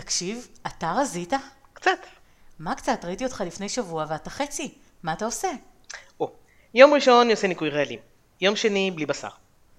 תקשיב, 0.00 0.48
אתה 0.66 0.92
רזית? 0.96 1.32
קצת. 1.72 1.98
מה 2.58 2.74
קצת? 2.74 3.04
ראיתי 3.04 3.24
אותך 3.24 3.44
לפני 3.46 3.68
שבוע 3.68 4.04
ואתה 4.08 4.30
חצי. 4.30 4.74
מה 5.02 5.12
אתה 5.12 5.24
עושה? 5.24 5.48
או, 6.20 6.32
יום 6.74 6.94
ראשון 6.94 7.20
אני 7.20 7.32
עושה 7.32 7.46
ניקוי 7.48 7.70
רעלים. 7.70 7.98
יום 8.40 8.56
שני 8.56 8.90
בלי 8.90 9.06
בשר. 9.06 9.28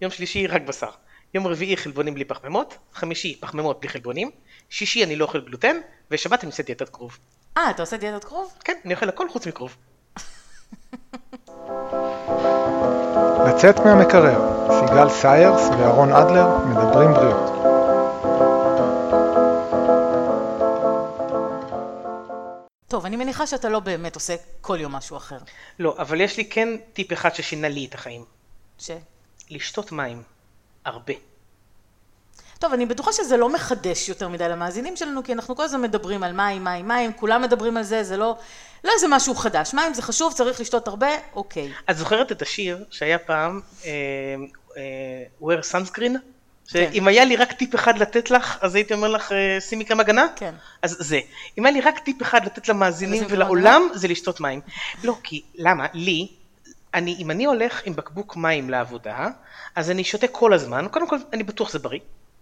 יום 0.02 0.12
שלישי 0.12 0.48
רק 0.48 0.62
בשר. 0.62 0.90
יום 1.34 1.48
רביעי 1.48 1.78
חלבונים 1.78 2.14
בלי 2.14 2.26
פחמימות. 2.26 2.78
חמישי 2.94 3.38
פחמימות 3.40 3.80
בלי 3.80 3.90
חלבונים. 3.90 4.32
שישי 4.70 5.04
אני 5.04 5.16
לא 5.16 5.26
אוכל 5.26 5.42
גלוטן. 5.42 5.78
ושבת 6.12 6.44
אני 6.44 6.50
עושה 6.52 6.64
דיאטת 6.64 6.90
כרוב. 6.90 7.18
אה, 7.58 7.70
אתה 7.70 7.84
עושה 7.84 7.98
דיאטת 7.98 8.24
כרוב? 8.24 8.54
כן, 8.64 8.78
אני 8.86 8.94
אוכל 8.94 9.10
הכל 9.10 9.30
חוץ 9.30 9.48
מכרוב. 9.48 9.76
לצאת 13.48 13.80
מהמקרר, 13.80 14.68
סיגל 14.80 15.10
סיירס 15.10 15.62
ואהרון 15.62 16.14
אדלר 16.14 16.58
מדברים 16.58 17.14
בריאות. 17.14 17.59
אני 23.10 23.18
מניחה 23.18 23.48
שאתה 23.48 23.70
לא 23.70 23.80
באמת 23.80 24.16
עושה 24.16 24.36
כל 24.62 24.78
יום 24.82 24.92
משהו 24.92 25.18
אחר. 25.18 25.38
לא, 25.80 25.96
אבל 25.98 26.22
יש 26.22 26.38
לי 26.38 26.46
כן 26.46 26.70
טיפ 26.94 27.14
אחד 27.14 27.36
ששינה 27.36 27.70
לי 27.70 27.86
את 27.86 27.94
החיים. 27.94 28.26
ש... 28.80 28.92
לשתות 29.50 29.92
מים. 29.92 30.24
הרבה. 30.86 31.14
טוב, 32.60 32.74
אני 32.74 32.86
בטוחה 32.86 33.14
שזה 33.14 33.38
לא 33.38 33.54
מחדש 33.54 34.10
יותר 34.10 34.28
מדי 34.28 34.50
למאזינים 34.50 34.96
שלנו, 34.96 35.24
כי 35.24 35.34
אנחנו 35.34 35.56
כל 35.56 35.64
הזמן 35.64 35.82
מדברים 35.82 36.24
על 36.24 36.34
מים, 36.34 36.64
מים, 36.64 36.88
מים, 36.88 37.14
כולם 37.14 37.42
מדברים 37.42 37.78
על 37.78 37.84
זה, 37.84 38.04
זה 38.04 38.18
לא, 38.18 38.38
לא 38.84 38.92
איזה 38.96 39.08
משהו 39.10 39.36
חדש. 39.36 39.74
מים 39.74 39.94
זה 39.94 40.02
חשוב, 40.02 40.34
צריך 40.34 40.62
לשתות 40.62 40.88
הרבה, 40.88 41.10
אוקיי. 41.36 41.72
את 41.90 41.98
זוכרת 41.98 42.32
את 42.32 42.42
השיר 42.42 42.86
שהיה 42.90 43.20
פעם, 43.20 43.62
אה, 43.86 43.90
אה, 44.78 45.24
wear 45.42 45.62
sunscreen? 45.72 46.18
כן. 46.72 46.90
שאם 46.94 47.08
היה 47.08 47.26
לי 47.26 47.36
רק 47.36 47.52
טיפ 47.52 47.76
אחד 47.76 47.98
לתת 47.98 48.32
לך, 48.32 48.58
אז 48.62 48.76
הייתי 48.76 48.94
אומר 48.94 49.08
לך, 49.08 49.32
אה, 49.32 49.62
שימי 49.62 49.86
כמה 49.86 50.02
הגנה? 50.02 50.26
כן. 50.36 50.56
אז 50.82 50.98
זה. 51.00 51.20
אם 51.58 51.66
היה 51.66 51.74
לי 51.74 51.82
רק 51.82 52.00
טיפ 52.00 52.22
אחד 52.22 52.46
לתת 52.46 52.70
למאזינים 52.70 53.24
ולעולם, 53.30 53.82
זה 53.94 54.08
לשתות 54.08 54.40
מים. 54.40 54.62
לא, 55.04 55.18
כי, 55.24 55.42
למה? 55.56 55.86
לי, 55.94 56.28
אני, 56.94 57.16
אם 57.20 57.32
אני 57.32 57.46
הולך 57.46 57.82
עם 57.86 57.96
בקבוק 57.96 58.36
מים 58.36 58.70
לעבודה, 58.70 59.28
אז 59.76 59.92
אני 59.92 60.04
שותה 60.04 60.28
כל 60.28 60.54
הזמן, 60.54 60.86
קודם 60.92 61.08
כל, 61.08 61.18
אני 61.34 61.44
בטוח 61.44 61.72
זה 61.72 61.80
בריא. 61.80 62.00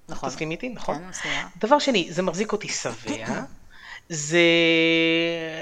נכון. 0.10 0.30
תסכים 0.30 0.52
איתי, 0.52 0.70
נכון? 0.70 0.98
כן, 0.98 1.10
מסכימה. 1.10 1.48
דבר 1.58 1.80
שני, 1.80 2.08
זה 2.12 2.22
מחזיק 2.22 2.52
אותי 2.52 2.68
שבע, 2.68 3.44
זה... 4.10 4.40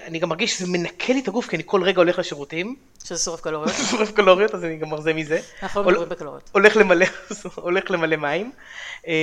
אני 0.08 0.20
גם 0.20 0.30
מרגיש 0.30 0.54
שזה 0.54 0.68
מנקה 0.68 1.14
לי 1.14 1.20
את 1.20 1.28
הגוף, 1.28 1.48
כי 1.48 1.56
אני 1.56 1.64
כל 1.66 1.84
רגע 1.84 1.98
הולך 1.98 2.20
לשירותים, 2.20 2.76
שזה 3.04 3.20
שורף 3.24 3.42
קלוריות. 3.42 3.74
שורף 3.92 4.12
קלוריות, 4.12 4.56
אז 4.56 4.64
אני 4.64 4.78
גם 4.78 4.90
מרזה 4.90 5.14
מזה. 5.14 5.40
אנחנו 5.64 5.82
לא 5.84 5.88
מדברים 5.90 6.10
בקלוריות. 6.10 6.50
הולך 6.52 6.78
למלא, 6.78 7.06
הולך 7.56 7.92
למלא 7.92 8.16
מים. 8.16 8.52
אמ, 9.08 9.14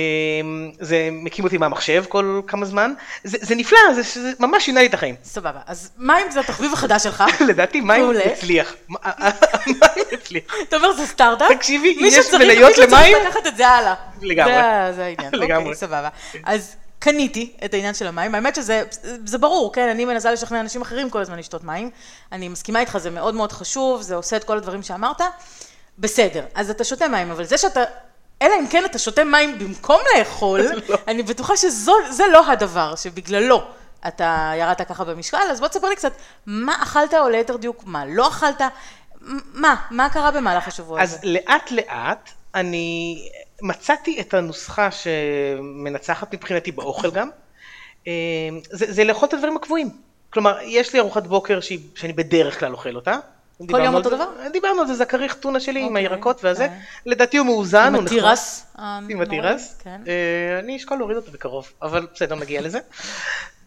זה 0.79 1.09
מקים 1.11 1.45
אותי 1.45 1.57
מהמחשב 1.57 2.03
כל 2.09 2.41
כמה 2.47 2.65
זמן. 2.65 2.93
זה, 3.23 3.37
זה 3.41 3.55
נפלא, 3.55 3.77
זה, 3.95 4.01
זה 4.21 4.31
ממש 4.39 4.65
שינה 4.65 4.79
לי 4.81 4.87
את 4.87 4.93
החיים. 4.93 5.15
סבבה. 5.23 5.59
אז 5.67 5.91
מים 5.97 6.31
זה 6.31 6.39
התחביב 6.39 6.73
החדש 6.73 7.03
שלך. 7.03 7.23
לדעתי 7.49 7.81
מים. 7.81 8.05
הצליח. 8.25 8.75
מים 8.89 8.99
הצליח. 10.11 10.43
אתה 10.69 10.75
אומר 10.75 10.93
זה 10.93 11.07
סטארט-אפ? 11.07 11.51
תקשיבי, 11.51 11.87
יש 11.87 11.97
מניות 12.33 12.67
מישהו 12.67 12.73
צריך 12.75 12.93
למים? 12.93 13.17
לקחת 13.27 13.47
את 13.47 13.57
זה 13.57 13.67
הלאה. 13.67 13.93
לגמרי. 14.21 14.53
זה- 14.53 14.91
זה 14.95 15.03
העניין. 15.05 15.29
לגמרי. 15.33 15.57
אוקיי, 15.63 15.75
סבבה. 15.75 16.09
אז 16.43 16.75
קניתי 17.03 17.51
את 17.65 17.73
העניין 17.73 17.93
של 17.93 18.07
המים. 18.07 18.35
האמת 18.35 18.55
שזה 18.55 18.83
זה 19.25 19.37
ברור, 19.37 19.73
כן? 19.73 19.89
אני 19.89 20.05
מנסה 20.05 20.31
לשכנע 20.31 20.59
אנשים 20.59 20.81
אחרים 20.81 21.09
כל 21.09 21.21
הזמן 21.21 21.39
לשתות 21.39 21.63
מים. 21.63 21.89
אני 22.31 22.49
מסכימה 22.49 22.79
איתך, 22.79 22.97
זה 22.97 23.09
מאוד 23.09 23.35
מאוד 23.35 23.51
חשוב, 23.51 24.01
זה 24.01 24.15
עושה 24.15 24.35
את 24.35 24.43
כל 24.43 24.57
הדברים 24.57 24.83
שאמרת. 24.83 25.21
בסדר, 25.99 26.45
אז 26.55 26.69
אתה 26.69 26.83
שותה 26.83 27.07
מים, 27.07 27.31
אבל 27.31 27.43
זה 27.45 27.57
שאתה... 27.57 27.83
אלא 28.41 28.53
אם 28.59 28.67
כן 28.67 28.85
אתה 28.85 28.99
שותה 28.99 29.23
מים 29.23 29.59
במקום 29.59 30.01
לאכול, 30.17 30.61
לא. 30.89 30.97
אני 31.07 31.23
בטוחה 31.23 31.57
שזה 31.57 32.23
לא 32.31 32.51
הדבר 32.51 32.95
שבגללו 32.95 33.61
אתה 34.07 34.51
ירדת 34.59 34.81
ככה 34.81 35.03
במשקל, 35.03 35.37
אז 35.51 35.59
בוא 35.59 35.67
תספר 35.67 35.89
לי 35.89 35.95
קצת, 35.95 36.13
מה 36.45 36.83
אכלת 36.83 37.13
או 37.13 37.29
ליתר 37.29 37.57
דיוק, 37.57 37.83
מה 37.85 38.05
לא 38.05 38.27
אכלת, 38.27 38.61
מה, 39.53 39.75
מה 39.91 40.09
קרה 40.09 40.31
במהלך 40.31 40.67
השבוע 40.67 41.01
הזה? 41.01 41.15
אז 41.15 41.19
לאט 41.23 41.71
לאט 41.71 42.29
אני 42.55 43.17
מצאתי 43.63 44.21
את 44.21 44.33
הנוסחה 44.33 44.89
שמנצחת 44.91 46.33
מבחינתי 46.33 46.71
באוכל 46.71 47.11
גם. 47.11 47.29
אמ, 48.07 48.11
זה, 48.69 48.93
זה 48.93 49.03
לאכול 49.03 49.27
את 49.27 49.33
הדברים 49.33 49.55
הקבועים. 49.55 49.89
כלומר, 50.29 50.57
יש 50.63 50.93
לי 50.93 50.99
ארוחת 50.99 51.27
בוקר 51.27 51.59
שהיא, 51.59 51.79
שאני 51.95 52.13
בדרך 52.13 52.59
כלל 52.59 52.73
אוכל 52.73 52.95
אותה. 52.95 53.17
דיברנו 53.61 53.85
יום 53.85 53.95
אותו 53.95 54.09
דבר? 54.09 54.25
דיברנו 54.53 54.81
על 54.81 54.87
זה, 54.87 54.93
זה 54.93 55.03
הכריך 55.03 55.33
טונה 55.33 55.59
שלי 55.59 55.79
עם 55.79 55.85
אוקיי, 55.85 56.01
הירקות 56.01 56.43
והזה. 56.43 56.63
אוקיי. 56.63 56.79
לדעתי 57.05 57.37
הוא 57.37 57.45
מאוזן, 57.45 57.87
עם 57.87 57.95
הוא 57.95 58.03
נחמד. 58.03 58.17
התירס? 58.17 58.65
עם 59.09 59.21
התירס. 59.21 59.81
כן. 59.83 60.01
אה, 60.07 60.59
אני 60.59 60.77
אשקול 60.77 60.97
להוריד 60.97 61.17
אותו 61.17 61.31
בקרוב, 61.31 61.71
אבל 61.81 62.07
בסדר, 62.13 62.35
נגיע 62.35 62.61
לזה. 62.61 62.79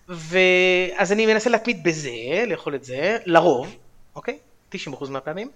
ואז 0.08 1.12
אני 1.12 1.26
מנסה 1.26 1.50
להתמיד 1.50 1.82
בזה, 1.82 2.44
לאכול 2.46 2.74
את 2.74 2.84
זה, 2.84 3.18
לרוב, 3.26 3.76
אוקיי? 4.16 4.38
90% 4.74 4.76
מהפעמים. 5.10 5.50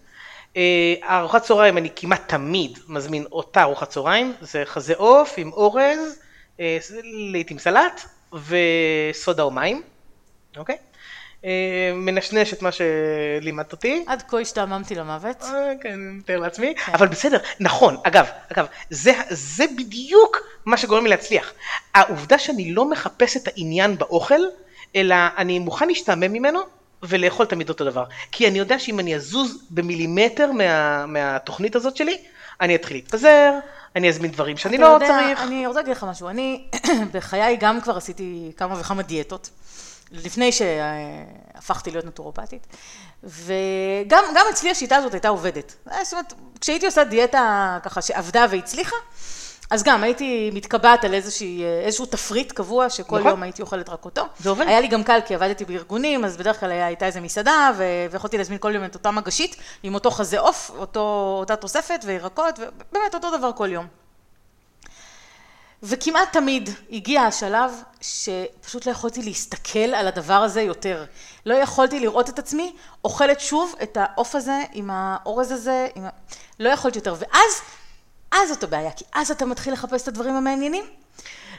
אה, 0.56 0.94
ארוחת 1.18 1.42
צהריים 1.42 1.78
אני 1.78 1.88
כמעט 1.96 2.28
תמיד 2.28 2.78
מזמין 2.88 3.24
אותה 3.32 3.62
ארוחת 3.62 3.88
צהריים, 3.88 4.34
זה 4.40 4.62
חזה 4.64 4.94
עוף 4.96 5.34
עם 5.36 5.52
אורז, 5.52 6.18
אה, 6.60 6.78
לעיתים 7.32 7.58
סלט 7.58 8.00
וסודה 8.32 9.42
או 9.42 9.50
מים, 9.50 9.82
אוקיי? 10.56 10.76
אה, 11.44 11.92
מנשנש 11.94 12.52
את 12.52 12.62
מה 12.62 12.70
שלימדת 12.72 13.72
אותי. 13.72 14.04
עד 14.06 14.22
כה 14.28 14.40
השתעממתי 14.40 14.94
למוות. 14.94 15.40
כן, 15.80 15.92
אני 15.92 16.12
מתאר 16.12 16.36
לעצמי, 16.36 16.74
אבל 16.86 17.06
בסדר, 17.06 17.38
נכון, 17.60 17.96
אגב, 18.02 18.26
אגב, 18.52 18.66
זה, 18.90 19.12
זה 19.30 19.64
בדיוק 19.78 20.36
מה 20.64 20.76
שגורם 20.76 21.04
לי 21.04 21.10
להצליח. 21.10 21.52
העובדה 21.94 22.38
שאני 22.38 22.72
לא 22.72 22.90
מחפש 22.90 23.36
את 23.36 23.48
העניין 23.48 23.98
באוכל, 23.98 24.40
אלא 24.96 25.16
אני 25.36 25.58
מוכן 25.58 25.88
להשתעמם 25.88 26.32
ממנו 26.32 26.60
ולאכול 27.02 27.46
תמיד 27.46 27.68
אותו 27.68 27.84
דבר. 27.84 28.04
כי 28.32 28.48
אני 28.48 28.58
יודע 28.58 28.78
שאם 28.78 29.00
אני 29.00 29.16
אזוז 29.16 29.58
במילימטר 29.70 30.52
מה, 30.52 31.06
מהתוכנית 31.06 31.76
הזאת 31.76 31.96
שלי, 31.96 32.18
אני 32.60 32.74
אתחיל 32.74 32.96
להתפזר, 32.96 33.52
אני 33.96 34.08
אזמין 34.08 34.30
דברים 34.30 34.56
שאני 34.56 34.78
לא 34.78 34.86
יודע, 34.86 35.06
צריך. 35.06 35.40
אני 35.40 35.66
רוצה 35.66 35.80
להגיד 35.80 35.96
לך 35.96 36.04
משהו, 36.04 36.28
אני 36.28 36.64
בחיי 37.12 37.56
גם 37.56 37.80
כבר 37.80 37.96
עשיתי 37.96 38.52
כמה 38.56 38.80
וכמה 38.80 39.02
דיאטות, 39.02 39.50
לפני 40.12 40.52
שהפכתי 40.52 41.90
להיות 41.90 42.04
נטורופטית, 42.04 42.66
וגם 43.24 44.24
גם 44.34 44.46
אצלי 44.50 44.70
השיטה 44.70 44.96
הזאת 44.96 45.12
הייתה 45.14 45.28
עובדת. 45.28 45.74
זאת 46.02 46.12
אומרת, 46.12 46.32
כשהייתי 46.60 46.86
עושה 46.86 47.04
דיאטה 47.04 47.78
ככה 47.82 48.02
שעבדה 48.02 48.46
והצליחה, 48.50 48.96
אז 49.70 49.82
גם 49.82 50.02
הייתי 50.02 50.50
מתקבעת 50.54 51.04
על 51.04 51.14
איזושהי, 51.14 51.64
איזשהו 51.84 52.06
תפריט 52.06 52.52
קבוע, 52.52 52.90
שכל 52.90 53.18
נכון. 53.18 53.30
יום 53.30 53.42
הייתי 53.42 53.62
אוכלת 53.62 53.88
רק 53.88 54.04
אותו. 54.04 54.22
זה 54.40 54.50
עובד. 54.50 54.66
היה 54.68 54.80
לי 54.80 54.88
גם 54.88 55.04
קל, 55.04 55.18
כי 55.26 55.34
עבדתי 55.34 55.64
בארגונים, 55.64 56.24
אז 56.24 56.36
בדרך 56.36 56.60
כלל 56.60 56.70
הייתה 56.70 57.06
איזה 57.06 57.20
מסעדה, 57.20 57.70
ו- 57.76 58.06
ויכולתי 58.10 58.38
להזמין 58.38 58.58
כל 58.58 58.74
יום 58.74 58.84
את 58.84 58.94
אותה 58.94 59.10
מגשית, 59.10 59.56
עם 59.82 59.94
אותו 59.94 60.10
חזה 60.10 60.40
עוף, 60.40 60.70
אותו, 60.78 61.36
אותה 61.40 61.56
תוספת 61.56 62.00
וירקות, 62.04 62.58
ובאמת 62.58 63.14
אותו 63.14 63.38
דבר 63.38 63.52
כל 63.52 63.68
יום. 63.72 63.86
וכמעט 65.82 66.32
תמיד 66.32 66.70
הגיע 66.92 67.22
השלב 67.22 67.70
שפשוט 68.00 68.86
לא 68.86 68.92
יכולתי 68.92 69.22
להסתכל 69.22 69.78
על 69.78 70.06
הדבר 70.06 70.34
הזה 70.34 70.62
יותר. 70.62 71.04
לא 71.46 71.54
יכולתי 71.54 72.00
לראות 72.00 72.28
את 72.28 72.38
עצמי 72.38 72.72
אוכלת 73.04 73.40
שוב 73.40 73.74
את 73.82 73.96
העוף 74.00 74.34
הזה 74.34 74.58
עם 74.72 74.90
האורז 74.92 75.50
הזה, 75.52 75.88
עם. 75.94 76.04
לא 76.60 76.68
יכולתי 76.68 76.98
יותר. 76.98 77.14
ואז, 77.18 77.60
אז 78.32 78.48
זאת 78.48 78.62
הבעיה, 78.62 78.90
כי 78.90 79.04
אז 79.14 79.30
אתה 79.30 79.44
מתחיל 79.44 79.72
לחפש 79.72 80.02
את 80.02 80.08
הדברים 80.08 80.34
המעניינים. 80.34 80.84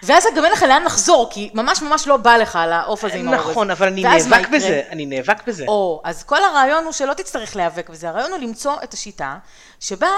ואז 0.03 0.25
גם 0.35 0.45
אין 0.45 0.53
לך 0.53 0.63
לאן 0.63 0.83
לחזור, 0.83 1.27
כי 1.31 1.49
ממש 1.53 1.81
ממש 1.81 2.07
לא 2.07 2.17
בא 2.17 2.37
לך 2.37 2.55
על 2.55 2.73
העוף 2.73 3.03
הזה 3.03 3.15
עם 3.15 3.27
האורז. 3.27 3.51
נכון, 3.51 3.71
אבל 3.71 3.87
אני 3.87 4.03
נאבק? 4.03 4.49
בזה, 4.49 4.81
אני 4.89 5.05
נאבק 5.05 5.47
בזה. 5.47 5.65
או, 5.67 6.01
אז 6.03 6.23
כל 6.23 6.43
הרעיון 6.43 6.83
הוא 6.83 6.91
שלא 6.91 7.13
תצטרך 7.13 7.55
להיאבק 7.55 7.89
בזה, 7.89 8.09
הרעיון 8.09 8.31
הוא 8.31 8.39
למצוא 8.39 8.75
את 8.83 8.93
השיטה 8.93 9.37
שבה 9.79 10.09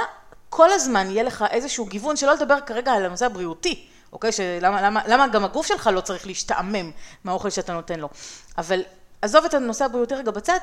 כל 0.49 0.71
הזמן 0.71 1.09
יהיה 1.09 1.23
לך 1.23 1.45
איזשהו 1.51 1.85
גיוון, 1.85 2.15
שלא 2.15 2.33
לדבר 2.33 2.59
כרגע 2.65 2.91
על 2.91 3.05
הנושא 3.05 3.25
הבריאותי, 3.25 3.85
אוקיי? 4.13 4.31
שלמה 4.31 4.81
למה, 4.81 5.01
למה 5.07 5.27
גם 5.27 5.45
הגוף 5.45 5.67
שלך 5.67 5.89
לא 5.93 6.01
צריך 6.01 6.27
להשתעמם 6.27 6.91
מהאוכל 7.23 7.49
שאתה 7.49 7.73
נותן 7.73 7.99
לו. 7.99 8.09
אבל 8.57 8.81
עזוב 9.21 9.45
את 9.45 9.53
הנושא 9.53 9.85
הבריאותי 9.85 10.15
רגע 10.15 10.31
בצד, 10.31 10.57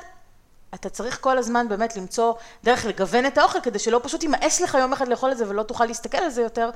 אתה 0.73 0.89
צריך 0.89 1.21
כל 1.21 1.37
הזמן 1.37 1.69
באמת 1.69 1.95
למצוא 1.95 2.33
דרך 2.63 2.85
לגוון 2.85 3.25
את 3.25 3.37
האוכל, 3.37 3.61
כדי 3.61 3.79
שלא 3.79 3.99
פשוט 4.03 4.23
יימאס 4.23 4.61
לך 4.61 4.77
יום 4.79 4.93
אחד 4.93 5.07
לאכול 5.07 5.31
את 5.31 5.37
זה 5.37 5.49
ולא 5.49 5.63
תוכל 5.63 5.85
להסתכל 5.85 6.17
על 6.17 6.29
זה 6.29 6.41
יותר, 6.41 6.69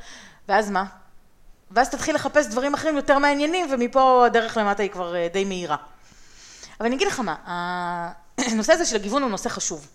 ואז 0.47 0.71
מה? 0.71 0.85
ואז 1.71 1.89
תתחיל 1.89 2.15
לחפש 2.15 2.47
דברים 2.47 2.73
אחרים 2.73 2.95
יותר 2.95 3.19
מעניינים, 3.19 3.67
ומפה 3.71 4.25
הדרך 4.25 4.57
למטה 4.57 4.83
היא 4.83 4.91
כבר 4.91 5.15
אה, 5.15 5.27
די 5.33 5.45
מהירה. 5.45 5.75
אבל 6.79 6.85
אני 6.85 6.95
אגיד 6.95 7.07
לך 7.07 7.19
מה, 7.19 7.35
הנושא 8.37 8.73
הזה 8.73 8.85
של 8.85 8.95
הגיוון 8.95 9.21
הוא 9.21 9.31
נושא 9.31 9.49
חשוב. 9.49 9.87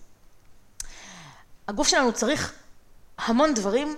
הגוף 1.68 1.88
שלנו 1.88 2.12
צריך 2.12 2.52
המון 3.18 3.54
דברים 3.54 3.96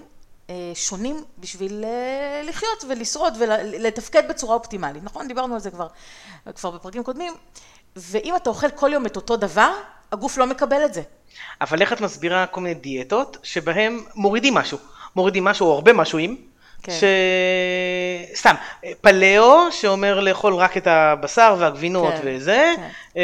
אה, 0.51 0.55
שונים 0.75 1.25
בשביל 1.39 1.85
אה, 1.85 2.43
לחיות 2.45 2.85
ולשרוד 2.89 3.35
ולתפקד 3.39 4.29
בצורה 4.29 4.55
אופטימלית, 4.55 5.05
נכון? 5.05 5.29
דיברנו 5.29 5.55
על 5.55 5.61
זה 5.61 5.71
כבר, 5.71 5.87
כבר 6.55 6.71
בפרקים 6.71 7.05
קודמים, 7.05 7.35
ואם 7.97 8.37
אתה 8.37 8.51
אוכל 8.51 8.71
כל 8.71 8.91
יום 8.93 9.07
את 9.07 9.17
אותו 9.17 9.37
דבר, 9.37 9.73
הגוף 10.13 10.39
לא 10.39 10.47
מקבל 10.47 10.85
את 10.85 10.95
זה. 10.95 11.03
אבל 11.61 11.81
איך 11.81 11.93
את 11.93 12.01
מסבירה 12.01 12.47
כל 12.47 12.61
מיני 12.61 12.75
דיאטות 12.75 13.37
שבהם 13.43 14.05
מורידים 14.15 14.55
משהו, 14.55 14.79
מורידים 15.17 15.45
משהו 15.45 15.67
או 15.67 15.75
הרבה 15.75 15.93
משהוים, 15.93 16.37
כן. 16.83 16.93
ש... 16.93 17.05
סתם, 18.35 18.55
פלאו 19.01 19.73
שאומר 19.73 20.21
לאכול 20.21 20.55
רק 20.55 20.77
את 20.77 20.87
הבשר 20.87 21.57
והגבינות 21.59 22.15
כן, 22.15 22.21
וזה. 22.25 22.75
כן. 22.77 23.23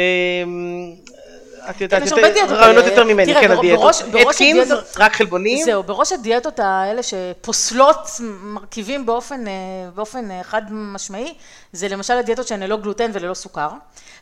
את 1.69 1.81
יודעת, 1.81 1.99
כן, 1.99 2.05
יש 2.05 2.11
יותר- 2.11 2.23
הרבה 2.25 2.33
דיאטות 2.33 2.57
רעיונות. 2.57 2.85
יותר 2.85 3.03
ממני, 3.03 3.33
כן, 3.33 3.51
הדיאטות. 3.51 3.95
הדיאטות- 4.01 4.97
רק 4.97 5.15
חלבונים. 5.15 5.65
זהו, 5.65 5.83
בראש 5.83 6.11
הדיאטות 6.11 6.59
האלה 6.59 7.01
שפוסלות 7.03 7.97
מרכיבים 8.41 9.05
באופן, 9.05 9.47
אה, 9.47 10.31
אה, 10.37 10.43
חד 10.43 10.61
משמעי, 10.71 11.33
זה 11.73 11.87
למשל 11.87 12.13
הדיאטות 12.13 12.47
שהן 12.47 12.63
ללא 12.63 12.77
גלוטן 12.77 13.11
וללא 13.13 13.33
סוכר. 13.33 13.69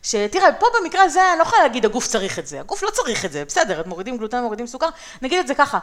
שתראה, 0.03 0.51
פה 0.59 0.65
במקרה 0.81 1.03
הזה 1.03 1.29
אני 1.31 1.37
לא 1.37 1.43
יכולה 1.43 1.61
להגיד 1.63 1.85
הגוף 1.85 2.07
צריך 2.07 2.39
את 2.39 2.47
זה, 2.47 2.59
הגוף 2.59 2.83
לא 2.83 2.89
צריך 2.89 3.25
את 3.25 3.31
זה, 3.31 3.45
בסדר, 3.45 3.81
מורידים 3.85 4.17
גלוטן, 4.17 4.41
מורידים 4.43 4.67
סוכר, 4.67 4.89
נגיד 5.21 5.39
את 5.39 5.47
זה 5.47 5.53
ככה. 5.55 5.79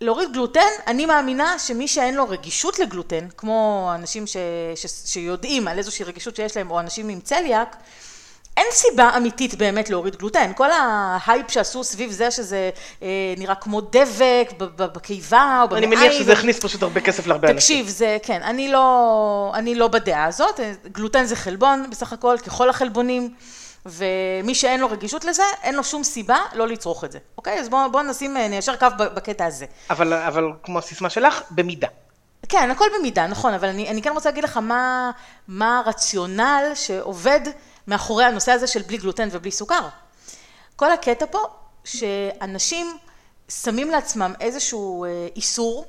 להוריד 0.00 0.32
גלוטן, 0.32 0.60
אני 0.86 1.06
מאמינה 1.06 1.58
שמי 1.58 1.88
שאין 1.88 2.14
לו 2.14 2.28
רגישות 2.28 2.78
לגלוטן, 2.78 3.26
כמו 3.36 3.90
אנשים 3.94 4.26
ש, 4.26 4.36
ש, 4.74 4.86
שיודעים 5.12 5.68
על 5.68 5.78
איזושהי 5.78 6.04
רגישות 6.04 6.36
שיש 6.36 6.56
להם, 6.56 6.70
או 6.70 6.80
אנשים 6.80 7.08
עם 7.08 7.20
צליאק, 7.20 7.76
אין 8.58 8.66
סיבה 8.72 9.10
אמיתית 9.16 9.54
באמת 9.54 9.90
להוריד 9.90 10.16
גלוטן. 10.16 10.52
כל 10.56 10.70
ההייפ 10.70 11.50
שעשו 11.50 11.84
סביב 11.84 12.10
זה 12.10 12.30
שזה 12.30 12.70
אה, 13.02 13.08
נראה 13.36 13.54
כמו 13.54 13.80
דבק 13.80 14.52
בקיבה 14.76 15.64
או 15.70 15.76
אני 15.76 15.86
במעיים. 15.86 16.10
מניח 16.10 16.22
שזה 16.22 16.32
הכניס 16.32 16.60
פשוט 16.60 16.82
הרבה 16.82 17.00
כסף 17.00 17.26
להרבה 17.26 17.50
אנשים. 17.50 17.80
תקשיב, 17.82 17.96
זה, 17.96 18.18
כן, 18.22 18.42
אני 18.42 18.72
לא, 18.72 19.52
אני 19.54 19.74
לא 19.74 19.88
בדעה 19.88 20.24
הזאת, 20.24 20.60
גלוטן 20.92 21.24
זה 21.24 21.36
חלבון 21.36 21.90
בסך 21.90 22.12
הכל, 22.12 22.36
ככל 22.46 22.70
החלבונים, 22.70 23.34
ומי 23.86 24.54
שאין 24.54 24.80
לו 24.80 24.90
רגישות 24.90 25.24
לזה, 25.24 25.42
אין 25.62 25.74
לו 25.74 25.84
שום 25.84 26.04
סיבה 26.04 26.38
לא 26.52 26.68
לצרוך 26.68 27.04
את 27.04 27.12
זה, 27.12 27.18
אוקיי? 27.38 27.60
אז 27.60 27.68
בואו 27.68 27.92
בוא 27.92 28.02
נשים, 28.02 28.36
אה, 28.36 28.48
ניישר 28.48 28.76
קו 28.76 28.86
בקטע 28.98 29.46
הזה. 29.46 29.66
אבל, 29.90 30.12
אבל 30.12 30.44
כמו 30.62 30.78
הסיסמה 30.78 31.10
שלך, 31.10 31.42
במידה. 31.50 31.88
כן, 32.48 32.70
הכל 32.70 32.86
במידה, 32.98 33.26
נכון, 33.26 33.54
אבל 33.54 33.68
אני, 33.68 33.88
אני 33.88 34.02
כן 34.02 34.10
רוצה 34.14 34.28
להגיד 34.28 34.44
לך 34.44 34.56
מה, 34.56 35.10
מה 35.48 35.78
הרציונל 35.78 36.72
שעובד 36.74 37.40
מאחורי 37.88 38.24
הנושא 38.24 38.52
הזה 38.52 38.66
של 38.66 38.82
בלי 38.82 38.96
גלוטן 38.96 39.28
ובלי 39.32 39.50
סוכר. 39.50 39.88
כל 40.76 40.92
הקטע 40.92 41.26
פה, 41.30 41.38
שאנשים 41.84 42.96
שמים 43.48 43.90
לעצמם 43.90 44.34
איזשהו 44.40 45.04
אה, 45.04 45.28
איסור, 45.36 45.84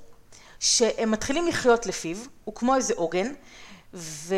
שהם 0.60 1.12
מתחילים 1.12 1.48
לחיות 1.48 1.86
לפיו, 1.86 2.18
הוא 2.44 2.56
כמו 2.56 2.76
איזה 2.76 2.94
עוגן, 2.98 3.34
ו... 3.94 4.36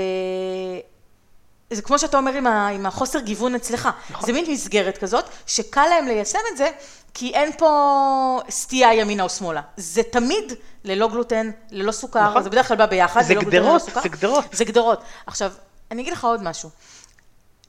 זה 1.73 1.81
כמו 1.81 1.99
שאתה 1.99 2.17
אומר 2.17 2.33
עם, 2.33 2.47
ה, 2.47 2.67
עם 2.67 2.85
החוסר 2.85 3.19
גיוון 3.19 3.55
אצלך. 3.55 3.89
נכון. 4.09 4.25
זה 4.25 4.33
מין 4.33 4.51
מסגרת 4.51 4.97
כזאת, 4.97 5.25
שקל 5.47 5.87
להם 5.87 6.07
ליישם 6.07 6.39
את 6.51 6.57
זה, 6.57 6.69
כי 7.13 7.33
אין 7.33 7.51
פה 7.57 8.41
סטייה 8.49 8.93
ימינה 8.93 9.23
או 9.23 9.29
שמאלה. 9.29 9.61
זה 9.77 10.03
תמיד 10.03 10.53
ללא 10.83 11.07
גלוטן, 11.07 11.51
ללא 11.71 11.91
סוכר, 11.91 12.29
נכון. 12.29 12.43
זה 12.43 12.49
בדרך 12.49 12.67
כלל 12.67 12.77
בא 12.77 12.85
ביחד, 12.85 13.21
זה 13.21 13.33
גלוטן, 13.33 13.49
גדרות. 13.49 13.81
זה 14.03 14.09
גדרות. 14.09 14.45
זה 14.51 14.65
גדרות. 14.65 15.01
עכשיו, 15.27 15.51
אני 15.91 16.01
אגיד 16.01 16.13
לך 16.13 16.23
עוד 16.23 16.43
משהו. 16.43 16.69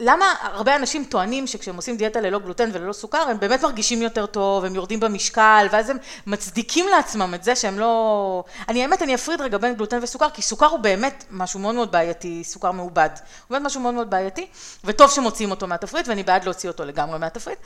למה 0.05 0.35
הרבה 0.43 0.77
אנשים 0.77 1.05
טוענים 1.05 1.47
שכשהם 1.47 1.77
עושים 1.77 1.97
דיאטה 1.97 2.21
ללא 2.21 2.39
גלוטן 2.39 2.71
וללא 2.73 2.93
סוכר, 2.93 3.19
הם 3.19 3.41
באמת 3.41 3.63
מרגישים 3.63 4.03
יותר 4.03 4.27
טוב, 4.27 4.65
הם 4.65 4.75
יורדים 4.75 5.01
במשקל, 5.01 5.67
ואז 5.71 5.91
הם 5.91 5.97
מצדיקים 6.27 6.89
לעצמם 6.89 7.33
את 7.35 7.45
זה 7.45 7.57
שהם 7.57 7.79
לא... 7.79 8.45
אני 8.69 8.83
האמת, 8.83 9.03
אני 9.03 9.15
אפריד 9.15 9.41
רגע 9.41 9.59
בין 9.59 9.75
גלוטן 9.75 9.99
וסוכר, 10.03 10.31
כי 10.31 10.43
סוכר 10.43 10.67
הוא 10.67 10.79
באמת 10.79 11.25
משהו 11.31 11.61
מאוד 11.61 11.75
מאוד 11.75 11.93
בעייתי, 11.93 12.45
סוכר 12.45 12.73
מעובד. 12.73 13.09
הוא 13.49 13.55
באמת 13.55 13.67
משהו 13.67 13.81
מאוד 13.81 13.95
מאוד 13.95 14.11
בעייתי, 14.11 14.47
וטוב 14.85 15.11
שמוציאים 15.11 15.51
אותו 15.51 15.67
מהתפריט, 15.67 16.09
ואני 16.09 16.23
בעד 16.23 16.45
להוציא 16.45 16.71
אותו 16.71 16.85
לגמרי 16.85 17.19
מהתפריט. 17.19 17.59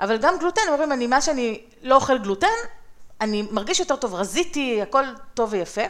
אבל 0.00 0.16
גם 0.16 0.38
גלוטן, 0.38 0.62
אומרים, 0.68 0.92
אני, 0.92 1.06
מה 1.06 1.20
שאני 1.20 1.60
לא 1.82 1.94
אוכל 1.94 2.18
גלוטן, 2.18 2.46
אני 3.20 3.48
מרגיש 3.50 3.80
יותר 3.80 3.96
טוב, 3.96 4.14
רזיתי, 4.14 4.82
הכל 4.82 5.04
טוב 5.34 5.52
ויפה. 5.52 5.82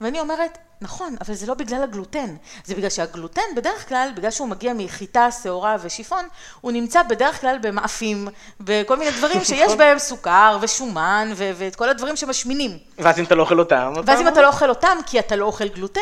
ואני 0.00 0.20
אומרת, 0.20 0.58
נכון, 0.80 1.16
אבל 1.20 1.34
זה 1.34 1.46
לא 1.46 1.54
בגלל 1.54 1.82
הגלוטן, 1.82 2.36
זה 2.64 2.74
בגלל 2.74 2.90
שהגלוטן 2.90 3.42
בדרך 3.56 3.88
כלל, 3.88 4.10
בגלל 4.16 4.30
שהוא 4.30 4.48
מגיע 4.48 4.72
מחיטה, 4.74 5.30
שעורה 5.30 5.76
ושיפון, 5.82 6.24
הוא 6.60 6.72
נמצא 6.72 7.02
בדרך 7.02 7.40
כלל 7.40 7.58
במאפים, 7.62 8.28
בכל 8.60 8.96
מיני 8.96 9.10
דברים 9.10 9.44
שיש 9.48 9.72
בהם 9.72 9.98
סוכר 9.98 10.58
ושומן 10.60 11.32
ו- 11.36 11.50
ואת 11.56 11.76
כל 11.76 11.88
הדברים 11.88 12.16
שמשמינים. 12.16 12.78
ואז 12.98 13.18
אם 13.18 13.24
אתה 13.24 13.34
לא 13.34 13.42
אוכל 13.42 13.58
אותם, 13.58 13.92
ואז 14.06 14.20
אם 14.20 14.28
אתה 14.28 14.42
לא 14.42 14.46
אוכל 14.48 14.68
אותם, 14.68 14.98
כי 15.06 15.18
אתה 15.18 15.36
לא 15.36 15.44
אוכל 15.44 15.68
גלוטן, 15.68 16.00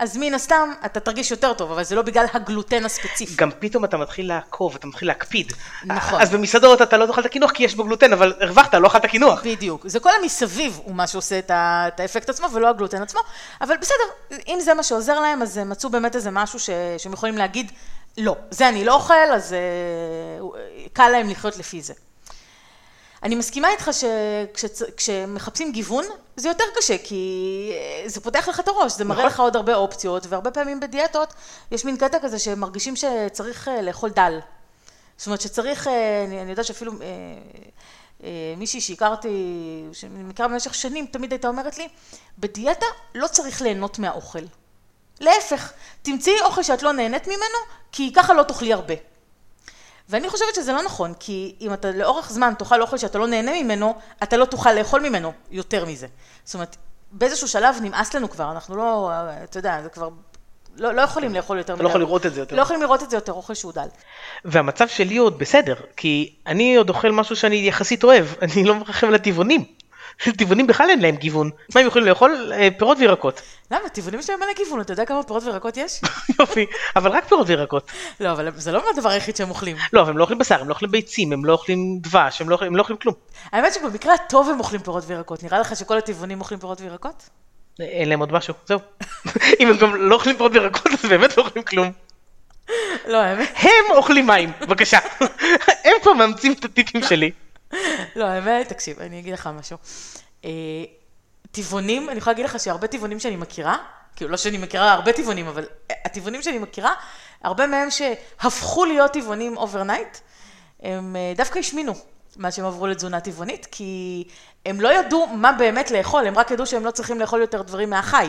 אז 0.00 0.16
מן 0.16 0.34
הסתם 0.34 0.72
אתה 0.86 1.00
תרגיש 1.00 1.30
יותר 1.30 1.52
טוב, 1.52 1.72
אבל 1.72 1.84
זה 1.84 1.94
לא 1.94 2.02
בגלל 2.02 2.26
הגלוטן 2.32 2.84
הספציפי. 2.84 3.34
גם 3.36 3.50
פתאום 3.58 3.84
אתה 3.84 3.96
מתחיל 3.96 4.28
לעקוב, 4.28 4.74
אתה 4.74 4.86
מתחיל 4.86 5.08
להקפיד. 5.08 5.52
נכון. 5.84 6.20
אז 6.20 6.30
במסעדות 6.30 6.82
אתה 6.82 6.96
לא 6.96 7.06
תאכל 7.06 7.20
את 7.20 7.26
הקינוח 7.26 7.50
כי 7.50 7.64
יש 7.64 7.74
בו 7.74 7.84
גלוטן, 7.84 8.12
אבל 8.12 8.34
הרווחת, 8.40 8.74
לא 8.74 8.86
אכלת 8.86 9.06
קינוח. 9.06 9.42
בדיוק. 9.44 9.88
זה 9.88 10.00
כל 10.00 10.10
המסביב 10.22 10.80
הוא 10.84 10.94
מה 10.94 11.06
שעושה 11.06 11.38
את, 11.38 11.50
ה, 11.50 11.84
את 11.88 12.00
האפקט 12.00 12.28
עצמו, 12.28 12.46
ולא 12.52 12.68
הגלוטן 12.68 13.02
עצמו. 13.02 13.20
אבל 13.60 13.76
בסדר, 13.80 14.38
אם 14.48 14.58
זה 14.60 14.74
מה 14.74 14.82
שעוזר 14.82 15.20
להם, 15.20 15.42
אז 15.42 15.56
הם 15.56 15.68
מצאו 15.68 15.90
באמת 15.90 16.16
איזה 16.16 16.30
משהו 16.30 16.58
ש, 16.58 16.70
שהם 16.98 17.12
יכולים 17.12 17.38
להגיד, 17.38 17.72
לא, 18.18 18.36
זה 18.50 18.68
אני 18.68 18.84
לא 18.84 18.94
אוכל, 18.94 19.14
אז 19.34 19.52
אה, 19.52 19.58
קל 20.92 21.08
להם 21.08 21.28
לחיות 21.28 21.56
לפי 21.56 21.82
זה. 21.82 21.94
אני 23.22 23.34
מסכימה 23.34 23.68
איתך 23.70 23.90
שכשמחפשים 24.56 25.72
גיוון, 25.72 26.04
זה 26.36 26.48
יותר 26.48 26.64
קשה, 26.76 26.96
כי 27.04 27.72
אה, 27.72 28.08
זה 28.08 28.20
פותח 28.20 28.48
לך 28.48 28.60
את 28.60 28.68
הראש, 28.68 28.92
זה 28.92 29.04
מראה 29.04 29.18
נכון. 29.18 29.32
לך 29.32 29.40
עוד 29.40 29.56
הרבה 29.56 29.74
אופציות, 29.74 30.26
והרבה 30.28 30.50
פעמים 30.50 30.80
בדיאטות 30.80 31.34
יש 31.70 31.84
מין 31.84 31.96
קטע 31.96 32.18
כזה 32.22 32.38
שמרגישים 32.38 32.94
שצריך 32.96 33.68
אה, 33.68 33.82
לאכול 33.82 34.10
דל. 34.10 34.38
זאת 35.16 35.26
אומרת 35.26 35.40
שצריך, 35.40 35.88
אה, 35.88 36.24
אני, 36.28 36.42
אני 36.42 36.50
יודעת 36.50 36.66
שאפילו 36.66 36.92
מישהי 38.56 38.80
שהכרתי, 38.80 39.28
שאני 39.92 40.22
מכירה 40.22 40.48
במשך 40.48 40.74
שנים, 40.74 41.06
תמיד 41.06 41.32
הייתה 41.32 41.48
אומרת 41.48 41.78
לי, 41.78 41.88
בדיאטה 42.38 42.86
לא 43.14 43.26
צריך 43.26 43.62
ליהנות 43.62 43.98
מהאוכל. 43.98 44.42
להפך, 45.20 45.72
תמצאי 46.02 46.40
אוכל 46.40 46.62
שאת 46.62 46.82
לא 46.82 46.92
נהנית 46.92 47.26
ממנו, 47.26 47.58
כי 47.92 48.12
ככה 48.12 48.34
לא 48.34 48.42
תאכלי 48.42 48.72
הרבה. 48.72 48.94
ואני 50.10 50.28
חושבת 50.28 50.54
שזה 50.54 50.72
לא 50.72 50.82
נכון, 50.82 51.12
כי 51.20 51.54
אם 51.60 51.72
אתה 51.72 51.90
לאורך 51.90 52.30
זמן 52.30 52.52
תאכל 52.58 52.82
אוכל 52.82 52.96
שאתה 52.96 53.18
לא 53.18 53.26
נהנה 53.26 53.62
ממנו, 53.62 53.94
אתה 54.22 54.36
לא 54.36 54.44
תוכל 54.44 54.72
לאכול 54.72 55.00
ממנו 55.00 55.32
יותר 55.50 55.84
מזה. 55.84 56.06
זאת 56.44 56.54
אומרת, 56.54 56.76
באיזשהו 57.12 57.48
שלב 57.48 57.76
נמאס 57.82 58.14
לנו 58.14 58.30
כבר, 58.30 58.50
אנחנו 58.52 58.76
לא, 58.76 59.10
אתה 59.44 59.58
יודע, 59.58 59.82
זה 59.82 59.88
כבר, 59.88 60.08
לא, 60.76 60.94
לא 60.94 61.02
יכולים 61.02 61.34
לאכול 61.34 61.58
יותר 61.58 61.74
אתה 61.74 61.82
לא 61.82 61.88
יכול 61.88 62.00
לראות 62.00 62.26
את 62.26 62.34
זה 62.34 62.40
יותר. 62.40 62.56
לא 62.56 62.62
יכולים 62.62 62.82
לראות 62.82 63.02
את 63.02 63.10
זה 63.10 63.16
יותר, 63.16 63.32
אוכל 63.32 63.54
שהוא 63.54 63.72
דל. 63.72 63.88
והמצב 64.44 64.88
שלי 64.88 65.16
עוד 65.16 65.38
בסדר, 65.38 65.74
כי 65.96 66.34
אני 66.46 66.76
עוד 66.76 66.88
אוכל 66.88 67.10
משהו 67.10 67.36
שאני 67.36 67.56
יחסית 67.56 68.04
אוהב, 68.04 68.26
אני 68.42 68.64
לא 68.64 68.74
מרחם 68.74 69.06
על 69.06 69.14
טבעונים 70.38 70.66
בכלל 70.66 70.90
אין 70.90 71.00
להם 71.00 71.16
גיוון. 71.16 71.50
מה 71.74 71.80
הם 71.80 71.86
יכולים 71.86 72.08
לאכול? 72.08 72.52
אה, 72.54 72.68
פירות 72.78 72.98
וירקות. 73.00 73.42
למה? 73.70 73.88
טבעונים 73.88 74.22
שלהם 74.22 74.38
מלא 74.40 74.52
גיוון, 74.56 74.80
אתה 74.80 74.92
יודע 74.92 75.04
כמה 75.04 75.22
פירות 75.22 75.42
וירקות 75.44 75.76
יש? 75.76 76.00
יופי, 76.40 76.66
אבל 76.96 77.10
רק 77.10 77.24
פירות 77.28 77.48
וירקות. 77.48 77.90
לא, 78.20 78.32
אבל 78.32 78.50
זה 78.56 78.72
לא 78.72 78.82
הדבר 78.94 79.08
היחיד 79.08 79.36
שהם 79.36 79.50
אוכלים. 79.50 79.76
לא, 79.92 80.00
אבל 80.00 80.10
הם 80.10 80.18
לא 80.18 80.22
אוכלים 80.22 80.38
בשר, 80.38 80.60
הם 80.60 80.68
לא 80.68 80.72
אוכלים 80.74 80.90
ביצים, 80.90 81.32
הם 81.32 81.44
לא 81.44 81.52
אוכלים 81.52 81.98
דבש, 82.00 82.40
הם 82.40 82.48
לא 82.48 82.54
אוכלים- 82.54 82.72
הם 82.72 82.76
לא 82.76 82.82
אוכלים 82.82 82.98
כלום. 82.98 83.14
האמת 83.52 83.74
שבמקרה 83.74 84.14
הטוב 84.14 84.48
הם 84.50 84.58
אוכלים 84.58 84.80
פירות 84.82 85.04
וירקות. 85.06 85.42
נראה 85.42 85.58
לך 85.58 85.76
שכל 85.76 85.98
הטבעונים 85.98 86.40
אוכלים 86.40 86.60
פירות 86.60 86.80
וירקות? 86.80 87.28
אין 87.80 88.08
להם 88.08 88.20
עוד 88.20 88.32
משהו, 88.32 88.54
זהו. 88.66 88.78
אם 89.60 89.68
הם 89.68 89.76
גם 89.76 89.96
לא 89.96 90.14
אוכלים 90.14 90.36
פירות 90.36 90.52
וירקות, 90.54 90.86
אז 90.86 91.04
באמת 91.10 91.36
לא 91.36 91.42
אוכלים 91.42 91.64
כלום. 91.64 91.92
לא, 93.06 93.16
האמת, 93.16 93.48
הם 93.56 93.96
אוכלים 93.96 94.26
מים, 94.26 94.52
בבקשה. 94.60 94.98
הם 95.84 95.92
פה 96.02 96.14
מאמצים 96.14 96.52
את 96.52 96.64
הטיפים 96.64 97.02
שלי. 97.02 97.30
לא, 98.16 98.24
האמת, 98.24 98.68
תקשיב, 98.68 99.00
אני 99.00 99.18
אגיד 99.20 99.32
לך 99.32 99.46
משהו. 99.58 99.76
אה, 100.44 100.50
טבעונים, 101.50 102.10
אני 102.10 102.18
יכולה 102.18 102.32
להגיד 102.32 102.44
לך 102.44 102.60
שהרבה 102.60 102.86
טבעונים 102.86 103.20
שאני 103.20 103.36
מכירה, 103.36 103.76
כאילו 104.16 104.30
לא 104.30 104.36
שאני 104.36 104.58
מכירה 104.58 104.92
הרבה 104.92 105.12
טבעונים, 105.12 105.46
אבל 105.46 105.64
הטבעונים 106.04 106.42
שאני 106.42 106.58
מכירה, 106.58 106.94
הרבה 107.42 107.66
מהם 107.66 107.90
שהפכו 107.90 108.84
להיות 108.84 109.12
טבעונים 109.12 109.56
overnight, 109.56 110.18
הם 110.82 111.16
אה, 111.16 111.32
דווקא 111.36 111.58
השמינו 111.58 111.94
מאז 112.36 112.54
שהם 112.54 112.64
עברו 112.64 112.86
לתזונה 112.86 113.20
טבעונית, 113.20 113.66
כי 113.70 114.24
הם 114.66 114.80
לא 114.80 114.88
ידעו 114.88 115.26
מה 115.26 115.52
באמת 115.52 115.90
לאכול, 115.90 116.26
הם 116.26 116.38
רק 116.38 116.50
ידעו 116.50 116.66
שהם 116.66 116.84
לא 116.84 116.90
צריכים 116.90 117.20
לאכול 117.20 117.40
יותר 117.40 117.62
דברים 117.62 117.90
מהחי. 117.90 118.28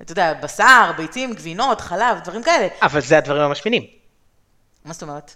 אתה 0.00 0.12
יודע, 0.12 0.34
בשר, 0.34 0.92
ביצים, 0.96 1.34
גבינות, 1.34 1.80
חלב, 1.80 2.18
דברים 2.24 2.42
כאלה. 2.42 2.68
אבל 2.82 3.00
זה 3.00 3.18
הדברים 3.18 3.42
המשמינים. 3.42 3.86
מה 4.84 4.92
זאת 4.92 5.02
אומרת? 5.02 5.34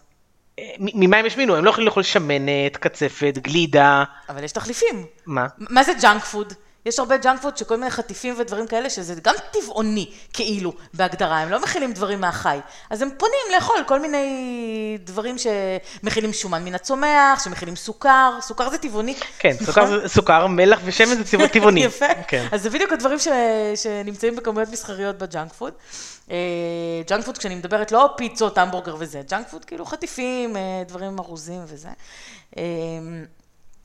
ממה 0.79 1.17
הם 1.17 1.27
השמינו? 1.27 1.57
הם 1.57 1.65
לא 1.65 1.71
יכולים 1.71 1.87
לאכול 1.87 2.03
שמנת, 2.03 2.77
קצפת, 2.77 3.39
גלידה. 3.39 4.05
אבל 4.29 4.45
יש 4.45 4.53
תחליפים. 4.53 5.07
מה? 5.27 5.47
מה 5.59 5.83
זה 5.83 5.93
ג'אנק 6.03 6.25
פוד? 6.25 6.53
יש 6.87 6.99
הרבה 6.99 7.17
ג'אנק 7.17 7.43
פוד 7.43 7.57
שכל 7.57 7.77
מיני 7.77 7.91
חטיפים 7.91 8.35
ודברים 8.39 8.67
כאלה, 8.67 8.91
שזה 8.91 9.15
גם 9.23 9.35
טבעוני, 9.53 10.11
כאילו, 10.33 10.73
בהגדרה, 10.95 11.39
הם 11.39 11.51
לא 11.51 11.63
מכילים 11.63 11.93
דברים 11.93 12.21
מהחי. 12.21 12.59
אז 12.91 13.03
הם 13.03 13.09
פונים 13.19 13.41
לאכול 13.55 13.77
כל 13.87 14.01
מיני 14.01 14.99
דברים 15.05 15.37
שמכילים 15.39 16.33
שומן 16.33 16.65
מן 16.65 16.75
הצומח, 16.75 17.45
שמכילים 17.45 17.77
סוכר, 17.77 18.39
סוכר 18.41 18.71
זה 18.71 18.79
טבעוני. 18.79 19.15
כן, 19.39 19.51
נכון? 19.55 19.67
סוכר, 19.67 19.87
זה- 20.01 20.09
סוכר, 20.09 20.47
מלח 20.47 20.81
ושמן 20.85 21.07
זה 21.25 21.49
טבעוני. 21.53 21.81
יפה. 21.85 22.07
כן. 22.29 22.47
אז 22.53 22.63
זה 22.63 22.71
בדיוק 22.71 22.93
הדברים 22.93 23.19
ש... 23.19 23.29
שנמצאים 23.75 24.37
בכמויות 24.37 24.69
מסחריות 24.69 25.19
בג'אנק 25.19 25.53
פוד. 25.53 25.73
אה, 26.31 26.37
ג'אנק 27.07 27.25
פוד, 27.25 27.39
כשאני 27.39 27.55
מדברת 27.55 27.93
לא 27.93 28.11
פיצות, 28.17 28.59
המבורגר 28.59 28.97
וזה, 28.99 29.21
ג'אנק 29.31 29.49
פוד 29.49 29.65
כאילו 29.65 29.85
חטיפים, 29.85 30.57
אה, 30.57 30.63
דברים 30.89 31.19
ארוזים 31.19 31.61
וזה. 31.67 31.89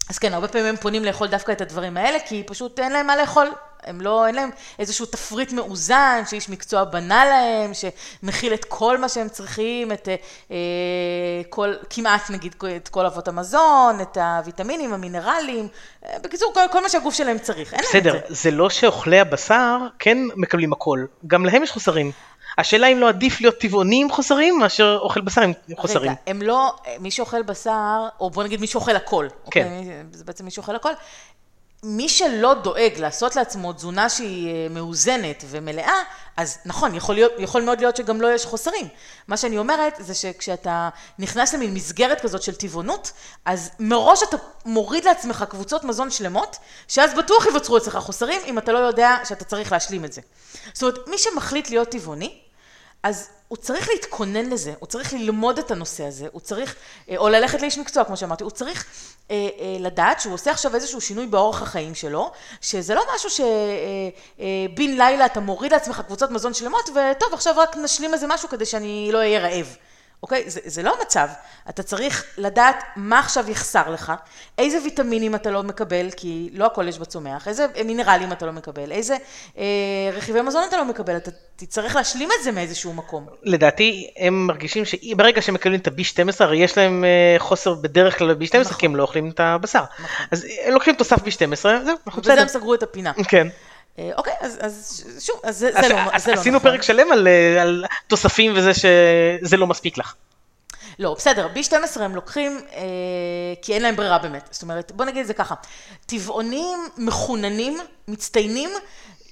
אה, 0.07 0.09
אז 0.09 0.17
כן, 0.17 0.33
הרבה 0.33 0.47
פעמים 0.47 0.67
הם 0.67 0.75
פונים 0.75 1.05
לאכול 1.05 1.27
דווקא 1.27 1.51
את 1.51 1.61
הדברים 1.61 1.97
האלה, 1.97 2.17
כי 2.25 2.43
פשוט 2.47 2.79
אין 2.79 2.91
להם 2.91 3.07
מה 3.07 3.17
לאכול 3.17 3.51
הם 3.83 4.01
לא, 4.01 4.27
אין 4.27 4.35
להם 4.35 4.49
איזשהו 4.79 5.05
תפריט 5.05 5.51
מאוזן, 5.51 6.23
שאיש 6.29 6.49
מקצוע 6.49 6.83
בנה 6.83 7.25
להם, 7.25 7.71
שמכיל 7.73 8.53
את 8.53 8.65
כל 8.65 8.97
מה 8.97 9.09
שהם 9.09 9.29
צריכים, 9.29 9.91
את 9.91 10.09
אה, 10.51 10.57
כל, 11.49 11.73
כמעט 11.89 12.29
נגיד, 12.29 12.55
את 12.75 12.87
כל 12.87 13.05
אבות 13.05 13.27
המזון, 13.27 14.01
את 14.01 14.17
הוויטמינים, 14.17 14.93
המינרלים, 14.93 15.67
אה, 16.05 16.17
בקיצור, 16.23 16.53
כל, 16.53 16.59
כל 16.71 16.81
מה 16.81 16.89
שהגוף 16.89 17.13
שלהם 17.13 17.37
צריך, 17.37 17.73
בסדר, 17.79 18.13
זה. 18.13 18.35
זה 18.35 18.51
לא 18.51 18.69
שאוכלי 18.69 19.19
הבשר 19.19 19.77
כן 19.99 20.17
מקבלים 20.35 20.73
הכל, 20.73 21.05
גם 21.27 21.45
להם 21.45 21.63
יש 21.63 21.71
חוסרים. 21.71 22.11
השאלה 22.57 22.87
אם 22.87 22.99
לא 22.99 23.09
עדיף 23.09 23.41
להיות 23.41 23.57
טבעוני 23.57 24.01
עם 24.01 24.11
חוסרים 24.11 24.59
מאשר 24.59 24.97
אוכל 25.01 25.21
בשר 25.21 25.41
עם 25.41 25.53
חוסרים. 25.75 26.11
רגע, 26.11 26.21
הם 26.27 26.41
לא, 26.41 26.75
מי 26.99 27.11
שאוכל 27.11 27.41
בשר, 27.41 28.07
או 28.19 28.29
בוא 28.29 28.43
נגיד 28.43 28.61
מי 28.61 28.67
שאוכל 28.67 28.95
הכל, 28.95 29.27
כן. 29.31 29.37
אוקיי? 29.45 30.03
זה 30.11 30.23
בעצם 30.23 30.45
מי 30.45 30.51
שאוכל 30.51 30.75
הכל. 30.75 30.91
מי 31.83 32.09
שלא 32.09 32.53
דואג 32.53 32.91
לעשות 32.97 33.35
לעצמו 33.35 33.73
תזונה 33.73 34.09
שהיא 34.09 34.49
אה, 34.49 34.69
מאוזנת 34.69 35.43
ומלאה, 35.47 35.95
אז 36.37 36.57
נכון, 36.65 36.95
יכול, 36.95 37.15
להיות, 37.15 37.31
יכול 37.37 37.61
מאוד 37.61 37.79
להיות 37.79 37.95
שגם 37.95 38.21
לא 38.21 38.33
יש 38.33 38.45
חוסרים. 38.45 38.87
מה 39.27 39.37
שאני 39.37 39.57
אומרת 39.57 39.93
זה 39.99 40.13
שכשאתה 40.13 40.89
נכנס 41.19 41.53
למין 41.53 41.73
מסגרת 41.73 42.21
כזאת 42.21 42.41
של 42.41 42.55
טבעונות, 42.55 43.11
אז 43.45 43.71
מראש 43.79 44.23
אתה 44.23 44.37
מוריד 44.65 45.05
לעצמך 45.05 45.45
קבוצות 45.49 45.83
מזון 45.83 46.11
שלמות, 46.11 46.57
שאז 46.87 47.13
בטוח 47.13 47.45
ייווצרו 47.45 47.77
אצלך 47.77 47.97
חוסרים, 47.97 48.41
אם 48.45 48.57
אתה 48.57 48.71
לא 48.71 48.79
יודע 48.79 49.17
שאתה 49.23 49.45
צריך 49.45 49.71
להשלים 49.71 50.05
את 50.05 50.13
זה. 50.13 50.21
זאת 50.73 50.83
אומרת, 50.83 51.07
מי 51.07 51.17
שמחליט 51.17 51.69
להיות 51.69 51.89
טבעוני, 51.89 52.39
אז 53.07 53.29
הוא 53.47 53.57
צריך 53.57 53.89
להתכונן 53.89 54.49
לזה, 54.49 54.73
הוא 54.79 54.87
צריך 54.87 55.13
ללמוד 55.13 55.59
את 55.59 55.71
הנושא 55.71 56.03
הזה, 56.03 56.27
הוא 56.31 56.41
צריך, 56.41 56.75
אה, 57.09 57.17
או 57.17 57.29
ללכת 57.29 57.61
לאיש 57.61 57.77
מקצוע, 57.77 58.03
כמו 58.03 58.17
שאמרתי, 58.17 58.43
הוא 58.43 58.51
צריך 58.51 58.85
אה, 59.31 59.35
אה, 59.35 59.77
לדעת 59.79 60.21
שהוא 60.21 60.33
עושה 60.33 60.51
עכשיו 60.51 60.75
איזשהו 60.75 61.01
שינוי 61.01 61.27
באורח 61.27 61.61
החיים 61.61 61.95
שלו, 61.95 62.31
שזה 62.61 62.95
לא 62.95 63.03
משהו 63.15 63.29
שבן 63.29 64.91
אה, 64.91 65.07
לילה 65.07 65.25
אתה 65.25 65.39
מוריד 65.39 65.71
לעצמך 65.71 66.01
קבוצות 66.07 66.31
מזון 66.31 66.53
שלמות, 66.53 66.89
וטוב, 66.89 67.33
עכשיו 67.33 67.53
רק 67.57 67.77
נשלים 67.77 68.13
איזה 68.13 68.27
משהו 68.27 68.49
כדי 68.49 68.65
שאני 68.65 69.09
לא 69.11 69.17
אהיה 69.17 69.39
רעב. 69.39 69.75
אוקיי? 70.23 70.49
זה, 70.49 70.59
זה 70.65 70.83
לא 70.83 70.95
המצב. 70.99 71.27
אתה 71.69 71.83
צריך 71.83 72.25
לדעת 72.37 72.83
מה 72.95 73.19
עכשיו 73.19 73.49
יחסר 73.49 73.89
לך, 73.89 74.13
איזה 74.57 74.77
ויטמינים 74.83 75.35
אתה 75.35 75.51
לא 75.51 75.63
מקבל, 75.63 76.07
כי 76.17 76.49
לא 76.53 76.65
הכל 76.65 76.87
יש 76.87 76.99
בצומח, 76.99 77.47
איזה 77.47 77.65
מינרלים 77.85 78.31
אתה 78.31 78.45
לא 78.45 78.51
מקבל, 78.51 78.91
איזה 78.91 79.17
אה, 79.57 79.63
רכיבי 80.13 80.41
מזון 80.41 80.63
אתה 80.69 80.77
לא 80.77 80.85
מקבל, 80.85 81.17
אתה 81.17 81.31
תצטרך 81.55 81.95
להשלים 81.95 82.29
את 82.39 82.43
זה 82.43 82.51
מאיזשהו 82.51 82.93
מקום. 82.93 83.25
לדעתי 83.43 84.09
הם 84.17 84.47
מרגישים 84.47 84.85
שברגע 84.85 85.41
שהם 85.41 85.55
מקבלים 85.55 85.79
את 85.79 85.87
ה-B12 85.87 86.35
הרי 86.39 86.57
יש 86.57 86.77
להם 86.77 87.03
אה, 87.03 87.35
חוסר 87.39 87.73
בדרך 87.73 88.17
כלל 88.17 88.33
ב-B12 88.33 88.59
נכון. 88.59 88.77
כי 88.77 88.85
הם 88.85 88.95
לא 88.95 89.03
אוכלים 89.03 89.29
את 89.29 89.39
הבשר. 89.39 89.83
נכון. 89.99 90.25
אז 90.31 90.45
הם 90.65 90.73
לוקחים 90.73 90.95
תוסף 90.95 91.17
B12, 91.17 91.61
זהו, 91.61 91.95
אנחנו 92.07 92.21
בסדר. 92.21 92.41
הם 92.41 92.47
סגרו 92.47 92.73
את 92.73 92.83
הפינה. 92.83 93.13
כן. 93.27 93.47
אה, 93.99 94.11
אוקיי, 94.17 94.33
אז, 94.41 94.57
אז 94.61 95.03
שוב, 95.19 95.35
אז 95.43 95.57
זה, 95.57 95.69
אז- 95.75 95.85
זה, 95.85 95.93
לא, 95.93 95.99
אז 96.13 96.23
זה 96.25 96.33
לא 96.33 96.39
עשינו 96.39 96.57
נכון. 96.57 96.71
פרק 96.71 96.81
שלם 96.81 97.11
על, 97.11 97.27
אה, 97.27 97.61
על 97.61 97.85
תוספים 98.07 98.53
וזה 98.55 98.71
שזה 98.73 99.57
לא 99.57 99.67
מספיק 99.67 99.97
לך. 99.97 100.13
לא, 100.99 101.13
בסדר, 101.17 101.47
B12 101.55 102.01
הם 102.01 102.15
לוקחים 102.15 102.61
אה, 102.73 102.81
כי 103.61 103.73
אין 103.73 103.81
להם 103.81 103.95
ברירה 103.95 104.17
באמת. 104.17 104.47
זאת 104.51 104.61
אומרת, 104.61 104.91
בוא 104.91 105.05
נגיד 105.05 105.21
את 105.21 105.27
זה 105.27 105.33
ככה, 105.33 105.55
טבעונים 106.05 106.79
מחוננים, 106.97 107.77
מצטיינים, 108.07 108.69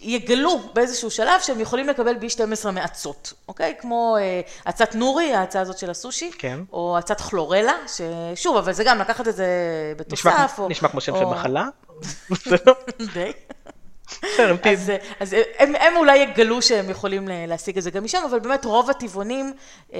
יגלו 0.01 0.59
באיזשהו 0.73 1.11
שלב 1.11 1.41
שהם 1.41 1.59
יכולים 1.59 1.87
לקבל 1.87 2.15
B12 2.15 2.71
מאצות, 2.71 3.33
אוקיי? 3.47 3.75
כמו 3.79 4.17
אה, 4.19 4.41
אצת 4.69 4.95
נורי, 4.95 5.33
ההצעה 5.33 5.61
הזאת 5.61 5.77
של 5.77 5.89
הסושי, 5.89 6.31
כן. 6.37 6.59
או 6.73 6.99
אצת 6.99 7.21
כלורלה, 7.21 7.73
ששוב, 7.87 8.57
אבל 8.57 8.73
זה 8.73 8.83
גם 8.83 8.99
לקחת 8.99 9.27
את 9.27 9.35
זה 9.35 9.47
בתוסף, 9.97 10.13
נשמע, 10.25 10.45
או... 10.57 10.69
נשמע 10.69 10.89
כמו 10.89 11.01
שם 11.01 11.15
של 11.17 11.23
או- 11.23 11.31
מחלה. 11.31 11.67
זה 12.45 12.55
לא- 12.67 12.73
די. 13.13 13.31
המתין. 14.39 14.73
אז, 14.73 14.91
אז 15.19 15.35
הם, 15.57 15.75
הם 15.75 15.97
אולי 15.97 16.17
יגלו 16.17 16.61
שהם 16.61 16.89
יכולים 16.89 17.27
להשיג 17.31 17.77
את 17.77 17.83
זה 17.83 17.91
גם 17.91 18.03
משם, 18.03 18.21
אבל 18.29 18.39
באמת 18.39 18.65
רוב 18.65 18.89
הטבעונים 18.89 19.53
אה, 19.93 19.99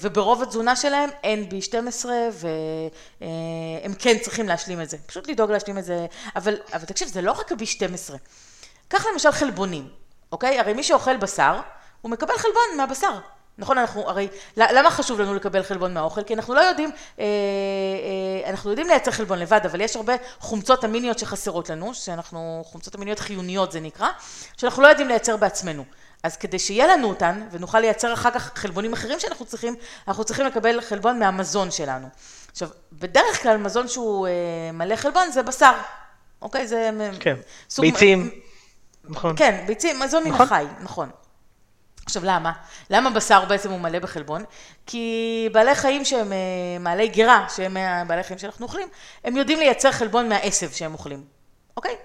וברוב 0.00 0.42
התזונה 0.42 0.76
שלהם 0.76 1.10
אין 1.22 1.48
B12 1.50 2.06
והם 2.32 3.94
כן 3.98 4.18
צריכים 4.18 4.48
להשלים 4.48 4.80
את 4.80 4.90
זה. 4.90 4.96
פשוט 5.06 5.28
לדאוג 5.28 5.50
להשלים 5.50 5.78
את 5.78 5.84
זה. 5.84 6.06
אבל, 6.36 6.56
אבל 6.72 6.84
תקשיב, 6.84 7.08
זה 7.08 7.22
לא 7.22 7.32
רק 7.32 7.52
ה-B12. 7.52 8.14
קח 8.88 9.06
למשל 9.06 9.30
חלבונים, 9.30 9.88
אוקיי? 10.32 10.58
הרי 10.58 10.72
מי 10.72 10.82
שאוכל 10.82 11.16
בשר, 11.16 11.60
הוא 12.00 12.10
מקבל 12.10 12.38
חלבון 12.38 12.76
מהבשר. 12.76 13.18
נכון, 13.62 13.78
אנחנו, 13.78 14.08
הרי, 14.08 14.28
למה 14.56 14.90
חשוב 14.90 15.20
לנו 15.20 15.34
לקבל 15.34 15.62
חלבון 15.62 15.94
מהאוכל? 15.94 16.22
כי 16.22 16.34
אנחנו 16.34 16.54
לא 16.54 16.60
יודעים, 16.60 16.90
אה, 17.18 17.24
אה, 18.44 18.50
אנחנו 18.50 18.70
יודעים 18.70 18.88
לייצר 18.88 19.10
חלבון 19.10 19.38
לבד, 19.38 19.60
אבל 19.64 19.80
יש 19.80 19.96
הרבה 19.96 20.12
חומצות 20.40 20.84
אמיניות 20.84 21.18
שחסרות 21.18 21.70
לנו, 21.70 21.94
שאנחנו, 21.94 22.62
חומצות 22.66 22.96
אמיניות 22.96 23.18
חיוניות 23.18 23.72
זה 23.72 23.80
נקרא, 23.80 24.08
שאנחנו 24.56 24.82
לא 24.82 24.86
יודעים 24.88 25.08
לייצר 25.08 25.36
בעצמנו. 25.36 25.84
אז 26.22 26.36
כדי 26.36 26.58
שיהיה 26.58 26.86
לנו 26.86 27.08
אותן, 27.08 27.42
ונוכל 27.50 27.80
לייצר 27.80 28.12
אחר 28.14 28.30
כך 28.30 28.50
חלבונים 28.54 28.92
אחרים 28.92 29.20
שאנחנו 29.20 29.44
צריכים, 29.46 29.74
אנחנו 30.08 30.24
צריכים 30.24 30.46
לקבל 30.46 30.80
חלבון 30.80 31.18
מהמזון 31.18 31.70
שלנו. 31.70 32.08
עכשיו, 32.52 32.68
בדרך 32.92 33.42
כלל 33.42 33.56
מזון 33.56 33.88
שהוא 33.88 34.26
אה, 34.26 34.32
מלא 34.72 34.96
חלבון 34.96 35.30
זה 35.32 35.42
בשר, 35.42 35.72
אוקיי? 36.42 36.66
זה... 36.66 36.90
כן, 37.20 37.36
סוג- 37.70 37.84
ביצים. 37.84 38.30
נכון. 39.04 39.34
כן, 39.36 39.64
ביצים, 39.66 40.00
מזון 40.00 40.24
מן 40.24 40.30
נכון. 40.30 40.46
החי, 40.46 40.64
נכון. 40.80 41.10
עכשיו 42.06 42.24
למה? 42.24 42.52
למה 42.90 43.10
בשר 43.10 43.44
בעצם 43.44 43.70
הוא 43.70 43.80
מלא 43.80 43.98
בחלבון? 43.98 44.44
כי 44.86 45.48
בעלי 45.52 45.74
חיים 45.74 46.04
שהם 46.04 46.32
אה, 46.32 46.38
מעלי 46.80 47.08
גירה, 47.08 47.46
שהם 47.56 47.76
בעלי 48.06 48.22
חיים 48.22 48.38
שאנחנו 48.38 48.66
אוכלים, 48.66 48.88
הם 49.24 49.36
יודעים 49.36 49.58
לייצר 49.58 49.92
חלבון 49.92 50.28
מהעשב 50.28 50.70
שהם 50.70 50.92
אוכלים, 50.92 51.24
אוקיי? 51.76 51.96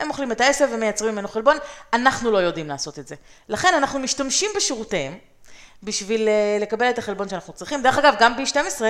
הם 0.00 0.08
אוכלים 0.08 0.32
את 0.32 0.40
העשב 0.40 0.68
ומייצרים 0.72 1.12
ממנו 1.12 1.28
חלבון, 1.28 1.56
אנחנו 1.92 2.30
לא 2.30 2.38
יודעים 2.38 2.68
לעשות 2.68 2.98
את 2.98 3.08
זה. 3.08 3.14
לכן 3.48 3.74
אנחנו 3.76 3.98
משתמשים 3.98 4.50
בשירותיהם 4.56 5.18
בשביל 5.82 6.28
אה, 6.28 6.58
לקבל 6.60 6.90
את 6.90 6.98
החלבון 6.98 7.28
שאנחנו 7.28 7.52
צריכים. 7.52 7.82
דרך 7.82 7.98
אגב, 7.98 8.14
גם 8.20 8.34
B12 8.34 8.82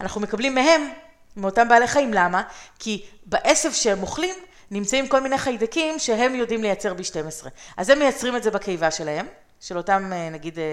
אנחנו 0.00 0.20
מקבלים 0.20 0.54
מהם, 0.54 0.90
מאותם 1.36 1.68
בעלי 1.68 1.86
חיים, 1.86 2.14
למה? 2.14 2.42
כי 2.78 3.04
בעשב 3.26 3.72
שהם 3.72 4.02
אוכלים 4.02 4.34
נמצאים 4.70 5.08
כל 5.08 5.20
מיני 5.20 5.38
חיידקים 5.38 5.98
שהם 5.98 6.34
יודעים 6.34 6.62
לייצר 6.62 6.92
B12. 6.92 7.48
אז 7.76 7.90
הם 7.90 7.98
מייצרים 7.98 8.36
את 8.36 8.42
זה 8.42 8.50
בקיבה 8.50 8.90
שלהם, 8.90 9.26
של 9.60 9.76
אותם 9.76 10.12
אה, 10.12 10.30
נגיד 10.30 10.58
אה, 10.58 10.64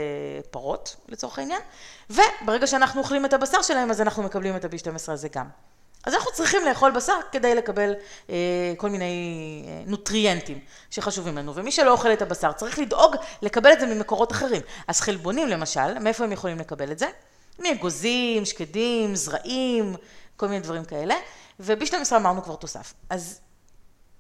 פרות 0.52 0.96
לצורך 1.10 1.40
העניין, 1.40 1.62
וברגע 2.10 2.68
שאנחנו 2.68 3.02
אוכלים 3.02 3.26
את 3.26 3.34
הבשר 3.34 3.62
שלהם 3.62 3.92
אז 3.92 4.02
אנחנו 4.02 4.24
מקבלים 4.24 4.56
את 4.56 4.66
ה-B12 4.66 5.12
הזה 5.12 5.28
גם. 5.28 5.46
אז 6.06 6.14
אנחנו 6.14 6.32
צריכים 6.32 6.66
לאכול 6.66 6.92
בשר 6.92 7.14
כדי 7.32 7.56
לקבל 7.56 7.94
אה, 8.30 8.74
כל 8.78 8.90
מיני 8.90 9.66
אה, 9.68 9.84
נוטריאנטים 9.86 10.60
שחשובים 10.90 11.38
לנו, 11.38 11.56
ומי 11.56 11.72
שלא 11.72 11.92
אוכל 11.92 12.14
את 12.14 12.22
הבשר 12.22 12.52
צריך 12.52 12.80
לדאוג 12.80 13.16
לקבל 13.42 13.74
את 13.74 13.80
זה 13.80 13.86
ממקורות 13.86 14.32
אחרים. 14.32 14.62
אז 14.88 15.02
חלבונים 15.02 15.48
למשל, 15.48 16.00
מאיפה 16.00 16.24
הם 16.24 16.32
יכולים 16.32 16.60
לקבל 16.60 16.92
את 16.92 17.00
זה? 17.00 17.08
מאגוזים, 17.60 18.46
שקדים, 18.46 19.16
זרעים, 19.16 19.96
כל 20.36 20.48
מיני 20.48 20.60
דברים 20.60 20.86
כאלה, 20.86 21.16
וב-12 21.60 22.16
אמרנו 22.16 22.44
כבר 22.44 22.56
תוסף. 22.56 22.94
אז 23.10 23.40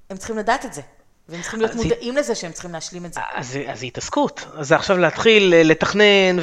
הם 0.09 0.17
צריכים 0.17 0.37
לדעת 0.37 0.65
את 0.65 0.73
זה, 0.73 0.81
והם 1.29 1.41
צריכים 1.41 1.59
להיות 1.59 1.71
אז 1.71 1.79
היא- 1.79 1.89
מודעים 1.91 2.17
לזה 2.17 2.35
שהם 2.35 2.51
צריכים 2.51 2.73
להשלים 2.73 3.05
את 3.05 3.13
זה. 3.13 3.21
אז 3.35 3.57
אז 3.67 3.79
זה 3.79 3.85
התעסקות, 3.85 4.45
אז 4.57 4.71
עכשיו 4.71 4.97
להתחיל 4.97 5.53
אה, 5.53 5.63
לתכנן 5.63 6.37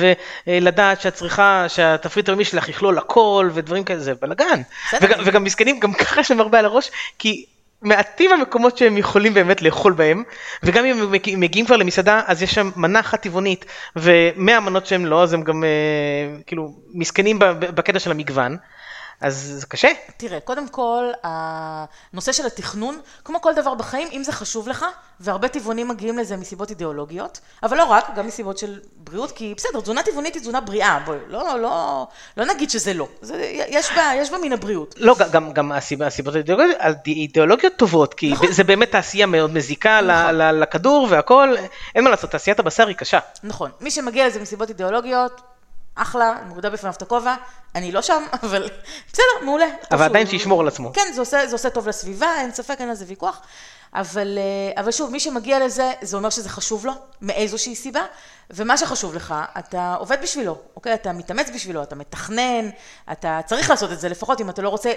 ולדעת 0.46 1.00
שאת 1.00 1.14
צריכה, 1.14 1.64
שהתפריט 1.68 2.28
היומי 2.28 2.44
שלך 2.44 2.68
יכלול 2.68 2.98
הכל 2.98 3.50
ודברים 3.54 3.84
כאלה, 3.84 4.00
זה 4.00 4.14
בלאגן. 4.14 4.62
בסדר. 4.88 5.06
וגם- 5.06 5.20
וגם 5.24 5.44
מסכנים, 5.44 5.80
גם 5.80 5.92
ככה 5.92 6.20
יש 6.20 6.30
להם 6.30 6.40
הרבה 6.40 6.58
על 6.58 6.64
הראש, 6.64 6.90
כי 7.18 7.44
מעטים 7.82 8.32
המקומות 8.32 8.78
שהם 8.78 8.98
יכולים 8.98 9.34
באמת 9.34 9.62
לאכול 9.62 9.92
בהם, 9.92 10.22
וגם 10.62 10.84
אם 10.84 10.98
הם 10.98 11.12
מגיע- 11.12 11.36
מגיעים 11.36 11.66
כבר 11.66 11.76
למסעדה, 11.76 12.20
אז 12.26 12.42
יש 12.42 12.54
שם 12.54 12.70
מנה 12.76 13.00
אחת 13.00 13.22
טבעונית, 13.22 13.64
ומהמנות 13.96 14.86
שהם 14.86 15.06
לא, 15.06 15.22
אז 15.22 15.32
הם 15.32 15.42
גם 15.42 15.64
אה, 15.64 15.68
כאילו 16.46 16.74
מסכנים 16.94 17.38
בקטע 17.58 17.98
של 17.98 18.10
המגוון, 18.10 18.56
אז 19.22 19.54
זה 19.58 19.66
קשה. 19.66 19.88
תראה, 20.16 20.40
קודם 20.40 20.68
כל, 20.68 21.10
הנושא 21.22 22.32
של 22.32 22.46
התכנון, 22.46 23.00
כמו 23.24 23.40
כל 23.40 23.54
דבר 23.54 23.74
בחיים, 23.74 24.08
אם 24.12 24.24
זה 24.24 24.32
חשוב 24.32 24.68
לך, 24.68 24.86
והרבה 25.20 25.48
טבעונים 25.48 25.88
מגיעים 25.88 26.18
לזה 26.18 26.36
מסיבות 26.36 26.70
אידיאולוגיות, 26.70 27.40
אבל 27.62 27.76
לא 27.76 27.84
רק, 27.84 28.14
גם 28.16 28.26
מסיבות 28.26 28.58
של 28.58 28.80
בריאות, 28.96 29.32
כי 29.32 29.54
בסדר, 29.56 29.80
תזונה 29.80 30.02
טבעונית 30.02 30.34
היא 30.34 30.40
תזונה 30.42 30.60
בריאה, 30.60 30.98
בואי, 31.04 31.18
לא, 31.28 31.44
לא, 31.44 31.60
לא, 31.60 32.06
לא 32.36 32.44
נגיד 32.44 32.70
שזה 32.70 32.94
לא. 32.94 33.08
זה, 33.20 33.36
יש, 33.68 33.92
בה, 33.96 34.12
יש 34.16 34.30
בה 34.30 34.38
מן 34.38 34.52
הבריאות. 34.52 34.94
לא, 34.98 35.16
גם, 35.32 35.52
גם 35.52 35.72
הסיבה, 35.72 36.06
הסיבות 36.06 36.34
האידיאולוגיות, 37.04 37.72
טובות, 37.76 38.14
כי 38.14 38.32
נכון. 38.32 38.52
זה 38.52 38.64
באמת 38.64 38.90
תעשייה 38.90 39.26
מאוד 39.26 39.52
מזיקה 39.52 40.00
נכון. 40.00 40.34
לכדור 40.38 41.06
והכל, 41.10 41.54
אין 41.94 42.04
מה 42.04 42.10
לעשות, 42.10 42.30
תעשיית 42.30 42.58
הבשר 42.58 42.86
היא 42.86 42.96
קשה. 42.96 43.18
נכון, 43.42 43.70
מי 43.80 43.90
שמגיע 43.90 44.26
לזה 44.26 44.40
מסיבות 44.40 44.68
אידיאולוגיות, 44.68 45.40
אחלה, 45.94 46.36
אני 46.38 46.48
מורידה 46.48 46.70
בפניו 46.70 46.92
את 46.96 47.02
הכובע, 47.02 47.34
אני 47.74 47.92
לא 47.92 48.02
שם, 48.02 48.22
אבל 48.42 48.68
בסדר, 49.12 49.44
מעולה. 49.44 49.66
אבל 49.90 50.04
עדיין 50.04 50.26
שישמור 50.26 50.60
על 50.60 50.68
עצמו. 50.68 50.92
כן, 50.92 51.12
זה 51.14 51.20
עושה, 51.20 51.46
זה 51.46 51.54
עושה 51.54 51.70
טוב 51.70 51.88
לסביבה, 51.88 52.34
אין 52.40 52.52
ספק, 52.52 52.76
אין 52.80 52.88
על 52.88 52.94
זה 52.94 53.04
ויכוח. 53.08 53.40
אבל, 53.94 54.38
אה, 54.38 54.82
אבל 54.82 54.90
שוב, 54.90 55.10
מי 55.10 55.20
שמגיע 55.20 55.64
לזה, 55.66 55.92
זה 56.02 56.16
אומר 56.16 56.30
שזה 56.30 56.48
חשוב 56.48 56.86
לו, 56.86 56.92
מאיזושהי 57.20 57.74
סיבה, 57.76 58.00
ומה 58.50 58.76
שחשוב 58.76 59.14
לך, 59.14 59.34
אתה 59.58 59.94
עובד 59.98 60.22
בשבילו, 60.22 60.58
אוקיי? 60.76 60.94
אתה 60.94 61.12
מתאמץ 61.12 61.50
בשבילו, 61.54 61.82
אתה 61.82 61.94
מתכנן, 61.94 62.68
אתה 63.12 63.40
צריך 63.46 63.70
לעשות 63.70 63.92
את 63.92 64.00
זה, 64.00 64.08
לפחות 64.08 64.40
אם 64.40 64.50
אתה 64.50 64.62
לא 64.62 64.68
רוצה 64.68 64.92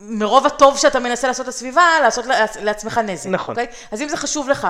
מרוב 0.00 0.46
הטוב 0.46 0.78
שאתה 0.78 1.00
מנסה 1.00 1.28
לעשות 1.28 1.46
לסביבה, 1.46 1.82
לעשות 2.02 2.24
לעצ- 2.26 2.58
לעצמך 2.60 2.98
נזק. 2.98 3.26
נכון. 3.30 3.54
אוקיי? 3.58 3.72
אז 3.92 4.02
אם 4.02 4.08
זה 4.08 4.16
חשוב 4.16 4.48
לך 4.48 4.68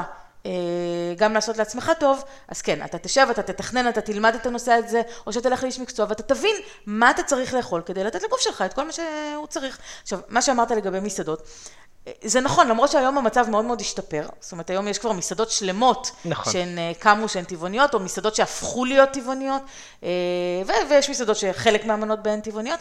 גם 1.17 1.33
לעשות 1.33 1.57
לעצמך 1.57 1.93
טוב, 2.01 2.25
אז 2.49 2.63
כן, 2.63 2.85
אתה 2.85 2.99
תשב, 2.99 3.27
אתה 3.31 3.43
תתכנן, 3.43 3.89
אתה 3.89 4.01
תלמד 4.01 4.35
את 4.35 4.47
הנושא 4.47 4.73
הזה, 4.73 5.03
או 5.27 5.33
שתלך 5.33 5.63
לאיש 5.63 5.79
מקצוע, 5.79 6.07
ואתה 6.09 6.23
תבין 6.23 6.57
מה 6.87 7.11
אתה 7.11 7.23
צריך 7.23 7.55
לאכול 7.55 7.83
כדי 7.87 8.05
לתת 8.05 8.23
לגוף 8.23 8.41
שלך 8.41 8.63
את 8.63 8.73
כל 8.73 8.87
מה 8.87 8.93
שהוא 8.93 9.47
צריך. 9.47 9.79
עכשיו, 10.03 10.19
מה 10.29 10.43
שאמרת 10.43 10.71
לגבי 10.71 11.01
מסעדות, 11.01 11.43
אה, 12.07 12.13
זה 12.25 12.41
נכון, 12.41 12.69
למרות 12.69 12.91
שהיום 12.91 13.19
המצב 13.19 13.51
מאוד 13.51 13.65
מאוד 13.65 13.81
השתפר, 13.81 14.29
זאת 14.41 14.53
אומרת, 14.53 14.71
היום 14.71 14.89
יש 14.89 14.99
כבר 14.99 15.13
מסעדות 15.13 15.51
שלמות, 15.51 16.11
נכון. 16.25 16.53
שהן 16.53 16.79
אה, 16.79 16.93
קמו 16.99 17.29
שהן 17.29 17.45
טבעוניות, 17.45 17.95
או 17.95 18.01
מסעדות 18.01 18.35
שהפכו 18.35 18.85
להיות 18.85 19.11
טבעוניות, 19.11 19.63
אה, 20.03 20.09
ו- 20.67 20.91
ויש 20.91 21.11
מסעדות 21.11 21.37
שחלק 21.37 21.85
מהמנות 21.85 22.23
בהן 22.23 22.41
טבעוניות. 22.41 22.81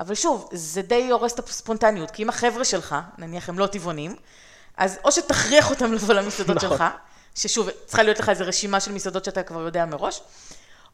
אבל 0.00 0.14
שוב, 0.14 0.48
זה 0.52 0.82
די 0.82 1.10
הורס 1.10 1.32
את 1.32 1.48
הספונטניות, 1.48 2.10
כי 2.10 2.22
אם 2.22 2.28
החבר'ה 2.28 2.64
שלך, 2.64 2.96
נניח 3.18 3.48
הם 3.48 3.58
לא 3.58 3.66
טבעונים, 3.66 4.16
אז 4.76 4.98
או 5.04 5.12
שתכריח 5.12 5.70
אותם 5.70 5.92
לבוא 5.92 6.14
למסעדות 6.14 6.56
נכון. 6.56 6.70
שלך, 6.70 6.84
ששוב, 7.34 7.68
צריכה 7.86 8.02
להיות 8.02 8.18
לך 8.18 8.28
איזו 8.28 8.44
רשימה 8.46 8.80
של 8.80 8.92
מסעדות 8.92 9.24
שאתה 9.24 9.42
כבר 9.42 9.60
יודע 9.60 9.84
מראש, 9.84 10.20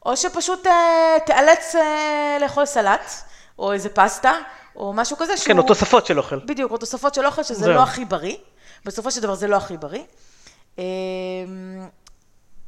או 0.07 0.17
שפשוט 0.17 0.67
אה, 0.67 1.17
תיאלץ 1.27 1.75
אה, 1.75 2.39
לאכול 2.41 2.67
סלט, 2.67 3.13
או 3.59 3.73
איזה 3.73 3.89
פסטה, 3.89 4.33
או 4.77 4.93
משהו 4.93 5.17
כזה 5.17 5.37
שהוא... 5.37 5.47
כן, 5.47 5.59
או 5.59 5.63
תוספות 5.63 6.07
של 6.07 6.19
אוכל. 6.19 6.39
בדיוק, 6.39 6.73
או 6.73 6.77
תוספות 6.77 7.15
של 7.15 7.27
אוכל, 7.27 7.43
שזה 7.43 7.55
זהו. 7.55 7.75
לא 7.75 7.83
הכי 7.83 8.05
בריא. 8.05 8.37
בסופו 8.85 9.11
של 9.11 9.21
דבר 9.21 9.35
זה 9.35 9.47
לא 9.47 9.57
הכי 9.57 9.77
בריא. 9.77 10.03
אה, 10.79 10.85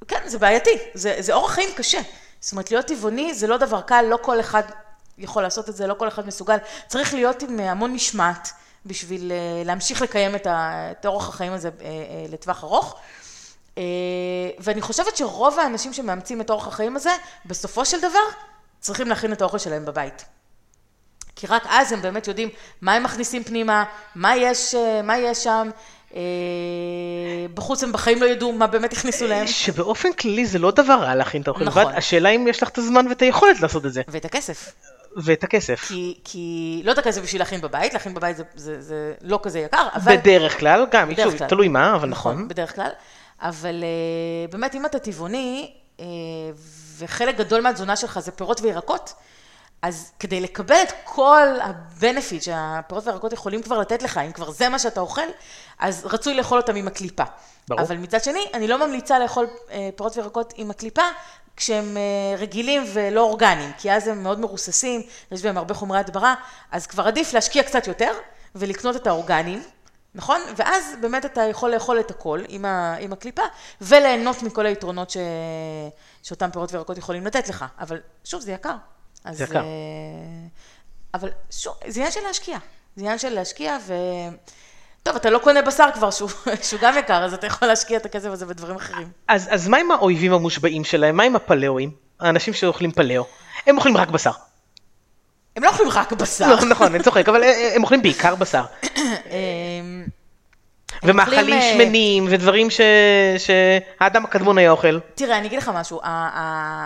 כן, 0.08 0.20
זה 0.26 0.38
בעייתי, 0.38 0.78
זה, 0.94 1.16
זה 1.18 1.34
אורח 1.34 1.52
חיים 1.52 1.68
קשה. 1.76 2.00
זאת 2.40 2.52
אומרת, 2.52 2.70
להיות 2.70 2.86
טבעוני 2.86 3.34
זה 3.34 3.46
לא 3.46 3.56
דבר 3.56 3.80
קל, 3.80 4.04
לא 4.08 4.18
כל 4.22 4.40
אחד 4.40 4.62
יכול 5.18 5.42
לעשות 5.42 5.68
את 5.68 5.76
זה, 5.76 5.86
לא 5.86 5.94
כל 5.94 6.08
אחד 6.08 6.26
מסוגל. 6.26 6.56
צריך 6.86 7.14
להיות 7.14 7.42
עם 7.42 7.60
אה, 7.60 7.70
המון 7.70 7.92
משמעת 7.92 8.50
בשביל 8.86 9.32
אה, 9.32 9.62
להמשיך 9.64 10.02
לקיים 10.02 10.34
את, 10.34 10.46
אורח 11.06 11.28
החיים 11.28 11.52
הזה 11.52 11.68
אה, 11.80 11.86
אה, 11.86 11.90
לטווח 12.32 12.64
ארוך. 12.64 12.96
ואני 14.58 14.80
חושבת 14.80 15.16
שרוב 15.16 15.58
האנשים 15.58 15.92
שמאמצים 15.92 16.40
את 16.40 16.50
אורח 16.50 16.66
החיים 16.66 16.96
הזה, 16.96 17.10
בסופו 17.46 17.84
של 17.84 17.98
דבר, 17.98 18.18
צריכים 18.80 19.08
להכין 19.08 19.32
את 19.32 19.42
האוכל 19.42 19.58
שלהם 19.58 19.84
בבית. 19.84 20.24
כי 21.36 21.46
רק 21.46 21.62
אז 21.68 21.92
הם 21.92 22.02
באמת 22.02 22.28
יודעים 22.28 22.48
מה 22.80 22.94
הם 22.94 23.02
מכניסים 23.02 23.44
פנימה, 23.44 23.84
מה 24.14 24.36
יש, 24.36 24.74
מה 25.04 25.18
יש 25.18 25.44
שם. 25.44 25.70
בחוץ 27.54 27.82
הם 27.82 27.92
בחיים 27.92 28.22
לא 28.22 28.26
ידעו 28.26 28.52
מה 28.52 28.66
באמת 28.66 28.92
הכניסו 28.92 29.26
להם. 29.26 29.46
שבאופן 29.46 30.12
כללי 30.12 30.46
זה 30.46 30.58
לא 30.58 30.70
דבר 30.70 30.94
רע 30.94 31.14
להכין 31.14 31.42
את 31.42 31.48
האוכל 31.48 31.64
נכון. 31.64 31.82
לבד, 31.82 31.92
השאלה 31.96 32.28
אם 32.28 32.48
יש 32.48 32.62
לך 32.62 32.68
את 32.68 32.78
הזמן 32.78 33.06
ואת 33.08 33.22
היכולת 33.22 33.60
לעשות 33.60 33.86
את 33.86 33.92
זה, 33.92 34.02
ואת 34.08 34.24
הכסף. 34.24 34.72
ואת 35.16 35.44
הכסף. 35.44 35.84
כי, 35.88 36.18
כי 36.24 36.80
לא 36.84 36.92
את 36.92 36.98
הכסף 36.98 37.22
בשביל 37.22 37.40
להכין 37.40 37.60
בבית, 37.60 37.92
להכין 37.92 38.14
בבית 38.14 38.36
זה, 38.36 38.42
זה, 38.54 38.80
זה 38.80 39.14
לא 39.22 39.40
כזה 39.42 39.58
יקר, 39.58 39.88
אבל... 39.94 40.16
בדרך 40.16 40.58
כלל, 40.58 40.86
גם, 40.90 41.08
בדרך 41.08 41.30
שוב, 41.30 41.38
כלל. 41.38 41.48
תלוי 41.48 41.68
מה, 41.68 41.94
אבל 41.94 42.08
נכון. 42.08 42.48
בדרך 42.48 42.74
כלל. 42.74 42.90
אבל 43.40 43.84
אה, 43.84 44.48
באמת, 44.52 44.74
אם 44.74 44.86
אתה 44.86 44.98
טבעוני, 44.98 45.72
אה, 46.00 46.04
וחלק 46.98 47.36
גדול 47.36 47.60
מהתזונה 47.60 47.96
שלך 47.96 48.18
זה 48.18 48.32
פירות 48.32 48.60
וירקות, 48.60 49.14
אז 49.82 50.12
כדי 50.18 50.40
לקבל 50.40 50.82
את 50.82 50.92
כל 51.04 51.46
ה-benefit 51.60 52.40
שהפירות 52.40 53.06
וירקות 53.06 53.32
יכולים 53.32 53.62
כבר 53.62 53.78
לתת 53.78 54.02
לך, 54.02 54.18
אם 54.18 54.32
כבר 54.32 54.50
זה 54.50 54.68
מה 54.68 54.78
שאתה 54.78 55.00
אוכל, 55.00 55.26
אז 55.78 56.06
רצוי 56.06 56.34
לאכול 56.34 56.58
אותם 56.58 56.76
עם 56.76 56.86
הקליפה. 56.86 57.24
ברור. 57.68 57.82
אבל 57.82 57.96
מצד 57.96 58.24
שני, 58.24 58.46
אני 58.54 58.68
לא 58.68 58.86
ממליצה 58.86 59.18
לאכול 59.18 59.46
אה, 59.70 59.88
פירות 59.96 60.16
וירקות 60.16 60.52
עם 60.56 60.70
הקליפה, 60.70 61.02
כשהם 61.60 61.96
אה, 61.96 62.36
רגילים 62.38 62.82
ולא 62.92 63.20
אורגניים, 63.20 63.72
כי 63.78 63.92
אז 63.92 64.08
הם 64.08 64.22
מאוד 64.22 64.40
מרוססים, 64.40 65.02
יש 65.32 65.42
בהם 65.42 65.56
הרבה 65.56 65.74
חומרי 65.74 65.98
הדברה, 65.98 66.34
אז 66.70 66.86
כבר 66.86 67.06
עדיף 67.06 67.34
להשקיע 67.34 67.62
קצת 67.62 67.86
יותר 67.86 68.12
ולקנות 68.54 68.96
את 68.96 69.06
האורגניים, 69.06 69.62
נכון? 70.14 70.40
ואז 70.56 70.84
באמת 71.00 71.24
אתה 71.24 71.42
יכול 71.42 71.74
לאכול 71.74 72.00
את 72.00 72.10
הכל 72.10 72.40
עם, 72.48 72.64
ה, 72.64 72.96
עם 73.00 73.12
הקליפה, 73.12 73.42
וליהנות 73.80 74.42
מכל 74.42 74.66
היתרונות 74.66 75.10
ש, 75.10 75.16
שאותם 76.22 76.50
פירות 76.50 76.72
וירקות 76.72 76.98
יכולים 76.98 77.26
לתת 77.26 77.48
לך. 77.48 77.64
אבל 77.78 78.00
שוב, 78.24 78.40
זה 78.40 78.52
יקר. 78.52 78.74
אז, 79.24 79.38
זה 79.38 79.44
יקר. 79.44 79.58
אה, 79.58 79.64
אבל 81.14 81.30
שוב, 81.50 81.74
זה 81.88 82.00
עניין 82.00 82.12
של 82.12 82.20
להשקיע. 82.20 82.58
זה 82.96 83.02
עניין 83.02 83.18
של 83.18 83.28
להשקיע 83.28 83.78
ו... 83.86 83.94
טוב, 85.02 85.16
אתה 85.16 85.30
לא 85.30 85.38
קונה 85.38 85.62
בשר 85.62 85.88
כבר 85.94 86.10
שהוא, 86.10 86.30
שהוא 86.68 86.80
גם 86.80 86.98
יקר, 86.98 87.24
אז 87.24 87.34
אתה 87.34 87.46
יכול 87.46 87.68
להשקיע 87.68 87.96
את 87.96 88.06
הכסף 88.06 88.28
הזה 88.28 88.46
בדברים 88.46 88.76
אחרים. 88.76 89.08
אז, 89.28 89.48
אז 89.50 89.68
מה 89.68 89.76
עם 89.76 89.90
האויבים 89.90 90.32
המושבעים 90.32 90.84
שלהם? 90.84 91.16
מה 91.16 91.22
עם 91.22 91.36
הפלאואים? 91.36 91.90
האנשים 92.20 92.54
שאוכלים 92.54 92.92
פלאו. 92.92 93.24
הם 93.66 93.76
אוכלים 93.76 93.96
רק 93.96 94.08
בשר. 94.08 94.30
הם 95.56 95.64
לא 95.64 95.68
אוכלים 95.68 95.88
רק 95.90 96.12
בשר. 96.12 96.48
לא, 96.48 96.64
נכון, 96.64 96.94
אני 96.94 97.04
צוחק, 97.04 97.28
אבל 97.28 97.42
אה, 97.42 97.72
הם 97.74 97.82
אוכלים 97.82 98.02
בעיקר 98.02 98.34
בשר. 98.34 98.64
אמ, 98.86 100.04
ומאכלים 101.02 101.54
אה, 101.54 101.72
שמנים 101.72 102.26
ודברים 102.30 102.70
ש... 102.70 102.80
שהאדם 103.38 104.24
הקדמון 104.24 104.58
היה 104.58 104.70
אוכל. 104.70 104.98
תראה, 105.14 105.38
אני 105.38 105.46
אגיד 105.46 105.58
לך 105.58 105.70
משהו, 105.74 106.00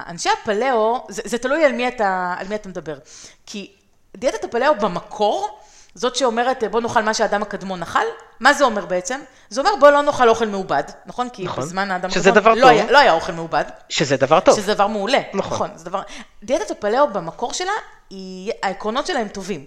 אנשי 0.08 0.28
הפלאו, 0.42 1.06
זה, 1.08 1.22
זה 1.24 1.38
תלוי 1.38 1.64
על 1.64 1.72
מי, 1.72 1.88
אתה, 1.88 2.34
על 2.38 2.48
מי 2.48 2.54
אתה 2.54 2.68
מדבר. 2.68 2.98
כי 3.46 3.70
דיאטת 4.16 4.44
הפלאו 4.44 4.74
במקור, 4.80 5.58
זאת 5.94 6.16
שאומרת 6.16 6.64
בוא 6.70 6.80
נאכל 6.80 7.02
מה 7.02 7.14
שהאדם 7.14 7.42
הקדמון 7.42 7.82
אכל, 7.82 8.04
מה 8.40 8.52
זה 8.52 8.64
אומר 8.64 8.86
בעצם? 8.86 9.20
זה 9.48 9.60
אומר 9.60 9.70
בוא 9.80 9.90
לא 9.90 10.02
נאכל 10.02 10.28
אוכל 10.28 10.46
מעובד, 10.46 10.82
נכון? 11.06 11.28
כי 11.28 11.44
נכון. 11.44 11.64
בזמן 11.64 11.90
האדם 11.90 12.10
הקדמון 12.10 12.58
לא. 12.58 12.68
היה, 12.68 12.90
לא 12.90 12.98
היה 12.98 13.12
אוכל 13.12 13.32
מעובד, 13.32 13.64
שזה 13.88 14.16
דבר 14.16 14.40
טוב. 14.40 14.56
שזה 14.56 14.74
דבר 14.74 14.86
מעולה. 14.86 15.20
נכון. 15.34 15.52
נכון 15.54 15.70
זה 15.74 15.84
דבר... 15.84 16.02
דיאטת 16.42 16.70
הפלאו 16.70 17.08
במקור 17.12 17.52
שלה, 17.52 17.72
היא... 18.10 18.52
העקרונות 18.62 19.06
שלה 19.06 19.18
הם 19.18 19.28
טובים. 19.28 19.64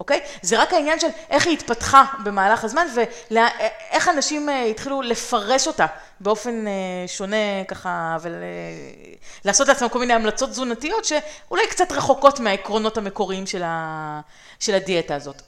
אוקיי? 0.00 0.20
זה 0.42 0.62
רק 0.62 0.72
העניין 0.72 1.00
של 1.00 1.06
איך 1.30 1.46
היא 1.46 1.54
התפתחה 1.54 2.04
במהלך 2.24 2.64
הזמן 2.64 2.86
ואיך 3.30 4.08
אנשים 4.08 4.48
אה, 4.48 4.64
התחילו 4.64 5.02
לפרש 5.02 5.66
אותה 5.66 5.86
באופן 6.20 6.66
אה, 6.66 6.72
שונה 7.06 7.64
ככה 7.68 8.16
ולעשות 9.44 9.68
לעצמם 9.68 9.88
כל 9.88 9.98
מיני 9.98 10.12
המלצות 10.12 10.50
תזונתיות 10.50 11.04
שאולי 11.04 11.66
קצת 11.70 11.92
רחוקות 11.92 12.40
מהעקרונות 12.40 12.98
המקוריים 12.98 13.46
של, 13.46 13.62
ה... 13.64 14.20
של 14.60 14.74
הדיאטה 14.74 15.14
הזאת. 15.14 15.42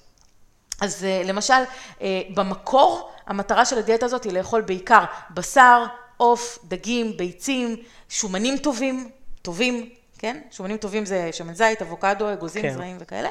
אז 0.80 1.04
אה, 1.04 1.22
למשל, 1.24 1.62
אה, 2.02 2.22
במקור 2.34 3.10
המטרה 3.26 3.64
של 3.64 3.78
הדיאטה 3.78 4.06
הזאת 4.06 4.24
היא 4.24 4.32
לאכול 4.32 4.60
בעיקר 4.60 5.04
בשר, 5.30 5.84
עוף, 6.16 6.58
דגים, 6.64 7.16
ביצים, 7.16 7.76
שומנים 8.08 8.58
טובים, 8.58 9.10
טובים, 9.42 9.90
כן? 10.18 10.40
שומנים 10.50 10.76
טובים 10.76 11.04
זה 11.04 11.28
שמן 11.32 11.54
זית, 11.54 11.82
אבוקדו, 11.82 12.32
אגוזים, 12.32 12.62
כן. 12.62 12.74
זרעים 12.74 12.96
וכאלה, 13.00 13.28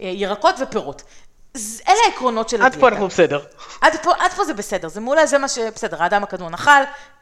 אה, 0.00 0.06
ירקות 0.14 0.54
ופירות. 0.62 1.02
אלה 1.88 1.96
העקרונות 2.06 2.48
של 2.48 2.56
עד 2.56 2.62
הדיאטה. 2.62 2.80
פה 2.80 2.88
אנחנו 2.88 3.08
בסדר. 3.08 3.44
עד 3.80 3.92
פה, 4.02 4.12
עד 4.18 4.30
פה 4.30 4.44
זה 4.44 4.54
בסדר, 4.54 4.88
זה 4.88 5.00
מעולה, 5.00 5.26
זה 5.26 5.38
מה 5.38 5.48
ש... 5.48 5.58
בסדר, 5.58 6.02
האדם 6.02 6.22
הקדמון 6.22 6.54
אכל, 6.54 6.70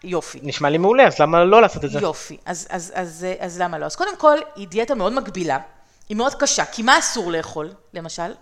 יופי. 0.05 0.39
נשמע 0.43 0.71
לי 0.71 0.79
מעולה, 0.79 1.07
אז 1.07 1.19
למה 1.19 1.45
לא 1.45 1.63
לעשות 1.63 1.85
את 1.85 1.91
זה? 1.91 1.99
יופי, 2.01 2.37
אז, 2.45 2.67
אז, 2.71 2.93
אז, 2.95 3.09
אז, 3.15 3.27
אז 3.39 3.61
למה 3.61 3.79
לא? 3.79 3.87
אז 3.87 3.97
קודם 3.97 4.17
כל, 4.17 4.39
היא 4.57 4.69
דיאטה 4.69 4.95
מאוד 4.95 5.13
מגבילה, 5.13 5.59
היא 6.09 6.17
מאוד 6.17 6.35
קשה, 6.35 6.65
כי 6.65 6.83
מה 6.83 6.99
אסור 6.99 7.33
לאכול, 7.33 7.73
למשל? 7.95 8.33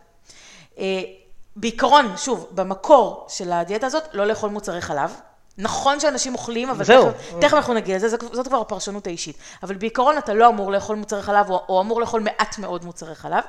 בעיקרון, 1.61 2.17
שוב, 2.17 2.47
במקור 2.51 3.27
של 3.29 3.53
הדיאטה 3.53 3.87
הזאת, 3.87 4.03
לא 4.13 4.27
לאכול 4.27 4.51
מוצרי 4.51 4.81
חלב. 4.81 5.15
נכון 5.59 6.01
שאנשים 6.01 6.35
אוכלים, 6.35 6.71
אבל 6.71 6.85
זהו. 6.85 7.11
תכף, 7.13 7.33
תכף 7.41 7.55
אנחנו 7.55 7.75
נגיע 7.75 7.97
לזה, 7.97 8.09
זאת, 8.09 8.25
זאת 8.33 8.49
כבר 8.49 8.61
הפרשנות 8.61 9.07
האישית. 9.07 9.37
אבל 9.63 9.75
בעיקרון 9.75 10.19
אתה 10.19 10.35
לא 10.35 10.49
אמור 10.49 10.73
לאכול 10.73 10.97
מוצרי 10.97 11.23
חלב, 11.23 11.51
או, 11.51 11.65
או 11.69 11.81
אמור 11.81 12.01
לאכול 12.01 12.21
מעט 12.21 12.59
מאוד 12.59 12.85
מוצרי 12.85 13.15
חלב. 13.15 13.45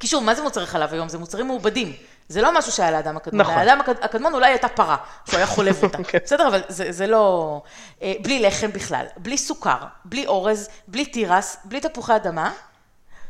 כי 0.00 0.06
שוב, 0.06 0.24
מה 0.24 0.34
זה 0.34 0.42
מוצרי 0.42 0.66
חלב 0.66 0.92
היום? 0.92 1.08
זה 1.08 1.18
מוצרים 1.18 1.46
מעובדים. 1.46 1.92
זה 2.28 2.42
לא 2.42 2.58
משהו 2.58 2.72
שהיה 2.72 2.90
לאדם 2.90 3.16
הקדמון. 3.16 3.40
נכון. 3.40 3.54
לאדם 3.58 3.80
הקד- 3.80 4.04
הקדמון 4.04 4.34
אולי 4.34 4.46
הייתה 4.48 4.68
פרה, 4.68 4.96
שהוא 5.26 5.36
היה 5.36 5.46
חולב 5.46 5.82
אותה. 5.84 5.98
כן. 6.08 6.18
בסדר, 6.24 6.48
אבל 6.48 6.62
זה, 6.68 6.92
זה 6.92 7.06
לא... 7.06 7.60
אה, 8.02 8.12
בלי 8.22 8.40
לחם 8.40 8.72
בכלל, 8.72 9.06
בלי 9.16 9.38
סוכר, 9.38 9.76
בלי 10.04 10.26
אורז, 10.26 10.68
בלי 10.88 11.04
תירס, 11.06 11.56
בלי 11.64 11.80
תפוחי 11.80 12.16
אדמה, 12.16 12.52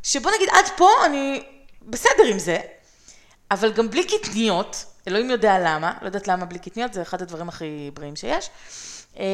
שבוא 0.03 0.31
נגיד 0.37 0.49
עד 0.53 0.65
פה 0.77 0.89
אני 1.07 1.45
בסדר 1.83 2.25
עם 2.31 2.39
זה, 2.39 2.59
אבל 3.51 3.73
גם 3.73 3.91
בלי 3.91 4.05
קטניות, 4.05 4.85
אלוהים 5.09 5.31
יודע 5.31 5.59
למה, 5.59 5.93
לא 6.01 6.07
יודעת 6.07 6.29
למה 6.29 6.45
בלי 6.45 6.59
קטניות, 6.59 6.93
זה 6.93 7.03
אחד 7.03 7.23
הדברים 7.23 7.49
הכי 7.49 7.91
בריאים 7.95 8.17
שיש. 8.17 8.51
אה, 9.19 9.25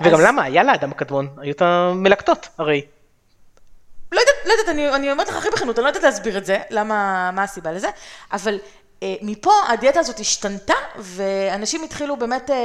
וגם 0.00 0.14
אז- 0.14 0.24
למה? 0.26 0.42
היה 0.42 0.62
לאדם 0.62 0.90
הקדמון, 0.90 1.28
היו 1.40 1.52
את 1.52 1.62
המלקטות, 1.62 2.48
הרי. 2.58 2.82
לא 4.12 4.20
יודעת, 4.20 4.34
לא 4.46 4.52
יודעת, 4.52 4.68
אני, 4.68 4.94
אני 4.94 5.12
אומרת 5.12 5.28
לך 5.28 5.36
הכי 5.36 5.48
בכנות, 5.50 5.78
אני 5.78 5.82
לא 5.84 5.88
יודעת 5.88 6.02
להסביר 6.02 6.38
את 6.38 6.46
זה, 6.46 6.58
למה, 6.70 7.30
מה 7.32 7.42
הסיבה 7.42 7.72
לזה, 7.72 7.88
אבל 8.32 8.58
מפה 9.22 9.52
הדיאטה 9.68 10.00
הזאת 10.00 10.20
השתנתה, 10.20 10.74
ואנשים 10.98 11.82
התחילו 11.84 12.16
באמת 12.16 12.50
אה, 12.50 12.56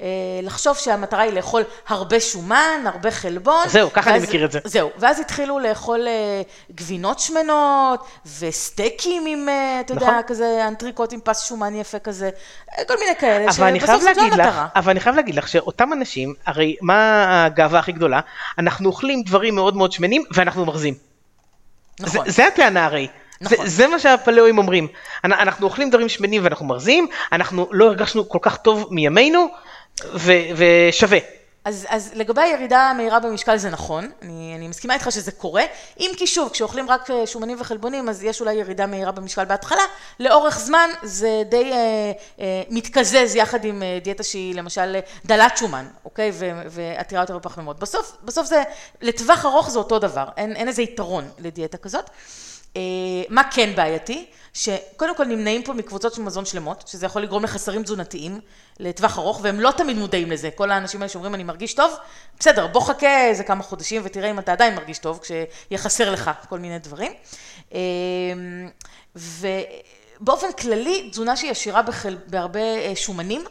אה, 0.00 0.06
לחשוב 0.42 0.76
שהמטרה 0.76 1.22
היא 1.22 1.32
לאכול 1.32 1.62
הרבה 1.88 2.20
שומן, 2.20 2.84
הרבה 2.84 3.10
חלבון. 3.10 3.68
זהו, 3.68 3.92
ככה 3.92 4.10
אני 4.10 4.18
ואז- 4.18 4.28
מכיר 4.28 4.44
את 4.44 4.52
זה. 4.52 4.58
זהו, 4.64 4.90
ואז 4.98 5.20
התחילו 5.20 5.58
לאכול 5.58 6.08
אה, 6.08 6.42
גבינות 6.74 7.18
שמנות, 7.20 8.06
וסטייקים 8.38 9.26
עם, 9.26 9.48
אה, 9.48 9.80
אתה 9.80 9.92
יודע, 9.92 10.06
נכון. 10.06 10.22
כזה 10.26 10.64
אנטריקוט 10.68 11.12
עם 11.12 11.20
פס 11.24 11.48
שומן 11.48 11.74
יפה 11.74 11.98
כזה, 11.98 12.30
אה, 12.78 12.84
כל 12.84 12.94
מיני 13.00 13.16
כאלה, 13.18 13.44
אני 13.68 13.80
שבסוף 13.80 14.02
זאת 14.02 14.16
לא 14.16 14.22
המטרה. 14.22 14.66
אבל 14.76 14.90
אני 14.90 15.00
חייב 15.00 15.16
להגיד 15.16 15.34
לך 15.34 15.48
שאותם 15.48 15.92
אנשים, 15.92 16.34
הרי 16.46 16.76
מה 16.82 17.44
הגאווה 17.44 17.78
הכי 17.78 17.92
גדולה? 17.92 18.20
אנחנו 18.58 18.88
אוכלים 18.88 19.22
דברים 19.22 19.54
מאוד 19.54 19.76
מאוד 19.76 19.92
שמנים 19.92 20.24
ואנחנו 20.34 20.64
מרזים. 20.66 20.94
זה, 21.98 22.06
נכון. 22.06 22.30
זה 22.30 22.46
הטענה 22.46 22.84
הרי. 22.84 23.08
נכון. 23.40 23.66
זה, 23.66 23.70
זה 23.76 23.86
מה 23.86 23.98
שהפלאואים 23.98 24.58
אומרים. 24.58 24.88
אנ- 25.24 25.32
אנחנו 25.32 25.66
אוכלים 25.66 25.90
דברים 25.90 26.08
שמנים 26.08 26.44
ואנחנו 26.44 26.66
מרזים, 26.66 27.06
אנחנו 27.32 27.66
לא 27.70 27.84
הרגשנו 27.84 28.28
כל 28.28 28.38
כך 28.42 28.56
טוב 28.56 28.86
מימינו, 28.90 29.46
ו, 30.14 30.32
ושווה. 30.56 31.18
אז, 31.64 31.86
אז 31.88 32.10
לגבי 32.14 32.40
הירידה 32.40 32.78
המהירה 32.80 33.20
במשקל 33.20 33.56
זה 33.56 33.70
נכון, 33.70 34.10
אני, 34.22 34.54
אני 34.58 34.68
מסכימה 34.68 34.94
איתך 34.94 35.12
שזה 35.12 35.32
קורה, 35.32 35.62
אם 36.00 36.10
כי 36.16 36.26
שוב, 36.26 36.48
כשאוכלים 36.52 36.90
רק 36.90 37.10
אה, 37.10 37.26
שומנים 37.26 37.60
וחלבונים, 37.60 38.08
אז 38.08 38.24
יש 38.24 38.40
אולי 38.40 38.54
ירידה 38.54 38.86
מהירה 38.86 39.12
במשקל 39.12 39.44
בהתחלה, 39.44 39.82
לאורך 40.20 40.58
זמן 40.58 40.90
זה 41.02 41.42
די 41.48 41.72
אה, 41.72 42.12
אה, 42.40 42.62
מתקזז 42.70 43.34
יחד 43.36 43.64
עם 43.64 43.82
אה, 43.82 43.98
דיאטה 44.04 44.22
שהיא 44.22 44.54
למשל 44.54 44.92
אה, 44.94 45.00
דלת 45.24 45.56
שומן, 45.56 45.86
אוקיי, 46.04 46.30
ו, 46.34 46.50
ועתירה 46.70 47.22
יותר 47.22 47.38
בפחמימות. 47.38 47.78
בסוף, 47.78 48.16
בסוף 48.24 48.46
זה, 48.46 48.62
לטווח 49.02 49.44
ארוך 49.44 49.70
זה 49.70 49.78
אותו 49.78 49.98
דבר, 49.98 50.24
אין, 50.36 50.56
אין 50.56 50.68
איזה 50.68 50.82
יתרון 50.82 51.28
לדיאטה 51.38 51.76
כזאת. 51.78 52.04
אה, 52.04 52.10
מה 53.28 53.42
כן 53.50 53.72
בעייתי? 53.76 54.26
שקודם 54.56 55.16
כל 55.16 55.24
נמנעים 55.24 55.62
פה 55.62 55.72
מקבוצות 55.72 56.14
של 56.14 56.22
מזון 56.22 56.44
שלמות, 56.44 56.88
שזה 56.88 57.06
יכול 57.06 57.22
לגרום 57.22 57.44
לחסרים 57.44 57.82
תזונתיים 57.82 58.40
לטווח 58.80 59.18
ארוך, 59.18 59.40
והם 59.42 59.60
לא 59.60 59.70
תמיד 59.70 59.96
מודעים 59.96 60.30
לזה. 60.30 60.50
כל 60.50 60.70
האנשים 60.70 61.00
האלה 61.00 61.08
שאומרים 61.08 61.34
אני 61.34 61.44
מרגיש 61.44 61.74
טוב, 61.74 61.94
בסדר, 62.38 62.66
בוא 62.66 62.80
חכה 62.80 63.26
איזה 63.26 63.44
כמה 63.44 63.62
חודשים 63.62 64.02
ותראה 64.04 64.30
אם 64.30 64.38
אתה 64.38 64.52
עדיין 64.52 64.74
מרגיש 64.74 64.98
טוב, 64.98 65.18
כשיהיה 65.22 65.78
חסר 65.78 66.10
לך 66.10 66.30
כל 66.48 66.58
מיני 66.58 66.78
דברים. 66.78 67.12
אה, 67.74 67.80
ובאופן 69.16 70.52
כללי, 70.52 71.08
תזונה 71.10 71.36
שהיא 71.36 71.50
עשירה 71.50 71.82
בחל... 71.82 72.16
בהרבה 72.26 72.60
אה, 72.60 72.92
שומנים, 72.94 73.44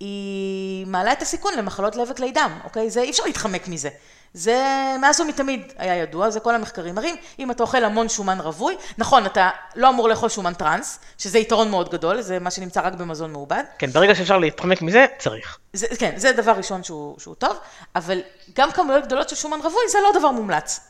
היא 0.00 0.86
מעלה 0.86 1.12
את 1.12 1.22
הסיכון 1.22 1.54
למחלות 1.58 1.96
לב 1.96 2.08
וכלי 2.10 2.32
דם, 2.32 2.58
אוקיי? 2.64 2.90
זה, 2.90 3.02
אי 3.02 3.10
אפשר 3.10 3.24
להתחמק 3.24 3.68
מזה. 3.68 3.88
זה 4.34 4.64
מאז 5.00 5.20
ומתמיד 5.20 5.72
היה 5.78 5.96
ידוע, 5.96 6.30
זה 6.30 6.40
כל 6.40 6.54
המחקרים 6.54 6.94
מראים, 6.94 7.16
אם 7.38 7.50
אתה 7.50 7.62
אוכל 7.62 7.84
המון 7.84 8.08
שומן 8.08 8.40
רווי, 8.40 8.76
נכון, 8.98 9.26
אתה 9.26 9.50
לא 9.76 9.88
אמור 9.88 10.08
לאכול 10.08 10.28
שומן 10.28 10.54
טראנס, 10.54 10.98
שזה 11.18 11.38
יתרון 11.38 11.70
מאוד 11.70 11.90
גדול, 11.90 12.20
זה 12.20 12.38
מה 12.38 12.50
שנמצא 12.50 12.80
רק 12.80 12.92
במזון 12.92 13.32
מעובד. 13.32 13.64
כן, 13.78 13.90
ברגע 13.90 14.14
שאפשר 14.14 14.38
להתחמק 14.38 14.82
מזה, 14.82 15.06
צריך. 15.18 15.58
זה, 15.72 15.86
כן, 15.98 16.12
זה 16.16 16.32
דבר 16.32 16.52
ראשון 16.52 16.84
שהוא, 16.84 17.18
שהוא 17.18 17.34
טוב, 17.34 17.56
אבל 17.96 18.20
גם 18.56 18.70
כמויות 18.70 19.04
גדולות 19.04 19.28
של 19.28 19.36
שומן 19.36 19.58
רווי 19.58 19.88
זה 19.88 19.98
לא 20.02 20.18
דבר 20.18 20.30
מומלץ. 20.30 20.80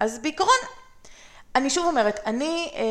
אז 0.00 0.18
בעיקרון, 0.18 0.58
אני 1.54 1.70
שוב 1.70 1.86
אומרת, 1.86 2.20
אני 2.26 2.72
אה, 2.74 2.82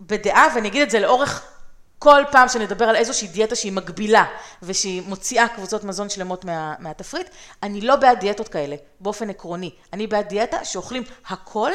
בדעה, 0.00 0.46
ואני 0.54 0.68
אגיד 0.68 0.82
את 0.82 0.90
זה 0.90 1.00
לאורך 1.00 1.53
כל 1.98 2.22
פעם 2.32 2.48
שנדבר 2.48 2.84
על 2.84 2.96
איזושהי 2.96 3.28
דיאטה 3.28 3.54
שהיא 3.54 3.72
מגבילה 3.72 4.24
ושהיא 4.62 5.02
מוציאה 5.06 5.48
קבוצות 5.48 5.84
מזון 5.84 6.08
שלמות 6.08 6.44
מה, 6.44 6.74
מהתפריט, 6.78 7.28
אני 7.62 7.80
לא 7.80 7.96
בעד 7.96 8.20
דיאטות 8.20 8.48
כאלה, 8.48 8.76
באופן 9.00 9.30
עקרוני. 9.30 9.70
אני 9.92 10.06
בעד 10.06 10.28
דיאטה 10.28 10.64
שאוכלים 10.64 11.02
הכל, 11.26 11.70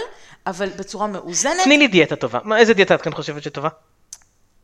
אבל 0.48 0.70
בצורה 0.70 1.08
מאוזנת. 1.08 1.64
תני 1.64 1.78
לי 1.78 1.88
דיאטה 1.88 2.16
טובה. 2.16 2.40
מה, 2.44 2.58
איזה 2.58 2.74
דיאטה 2.74 2.96
את 2.96 3.02
כאן 3.02 3.14
חושבת 3.14 3.44
שטובה? 3.44 3.70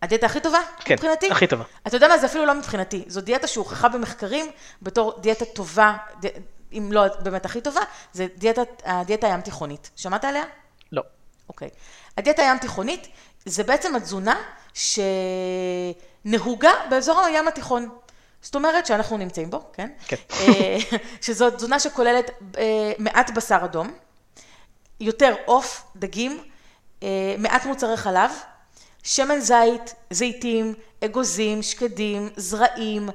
הדיאטה 0.02 0.26
הכי 0.26 0.40
טובה 0.40 0.60
כן, 0.80 0.94
מבחינתי? 0.94 1.32
הכי 1.32 1.48
טובה. 1.48 1.64
אתה 1.88 1.96
יודע 1.96 2.08
מה, 2.08 2.18
זה 2.18 2.26
אפילו 2.26 2.46
לא 2.46 2.54
מבחינתי. 2.54 3.04
זו 3.08 3.22
דיאטה 3.22 3.48
שהוכחה 3.48 3.90
במחקרים 3.90 4.52
בתור 4.82 5.14
דיאטה 5.22 5.46
טובה, 5.46 5.98
די, 6.20 6.28
אם 6.74 6.92
לא 6.92 7.04
באמת 7.20 7.46
הכי 7.46 7.62
טובה, 7.62 7.82
זה 8.14 8.28
דיאטת, 8.38 8.82
הדיאטה 8.86 9.28
הים 9.28 9.42
תיכונית. 9.42 9.90
שמעת 9.96 10.26
עליה? 10.26 10.44
לא. 10.92 11.02
אוקיי. 11.50 11.70
הדיאטה 12.18 12.42
הים 12.42 12.58
תיכונית 12.58 13.08
זה 13.46 13.64
בעצם 13.64 13.96
התזונה 13.96 14.36
שנהוגה 14.76 16.72
באזור 16.90 17.22
הים 17.22 17.48
התיכון. 17.48 17.90
זאת 18.42 18.56
אומרת 18.56 18.86
שאנחנו 18.86 19.18
נמצאים 19.18 19.50
בו, 19.50 19.64
כן? 19.74 19.90
כן. 20.08 20.16
אה, 20.32 20.78
שזו 21.22 21.50
תזונה 21.50 21.80
שכוללת 21.80 22.32
אה, 22.58 22.92
מעט 23.00 23.30
בשר 23.30 23.60
אדום, 23.64 23.94
יותר 25.00 25.36
עוף, 25.46 25.84
דגים, 25.96 26.44
אה, 27.04 27.36
מעט 27.38 27.66
מוצרי 27.66 27.98
חלב, 27.98 28.32
שמן 29.04 29.40
זית, 29.40 29.96
זיתים, 30.12 30.74
אגוזים, 31.06 31.62
שקדים, 31.62 32.30
זרעים, 32.36 33.10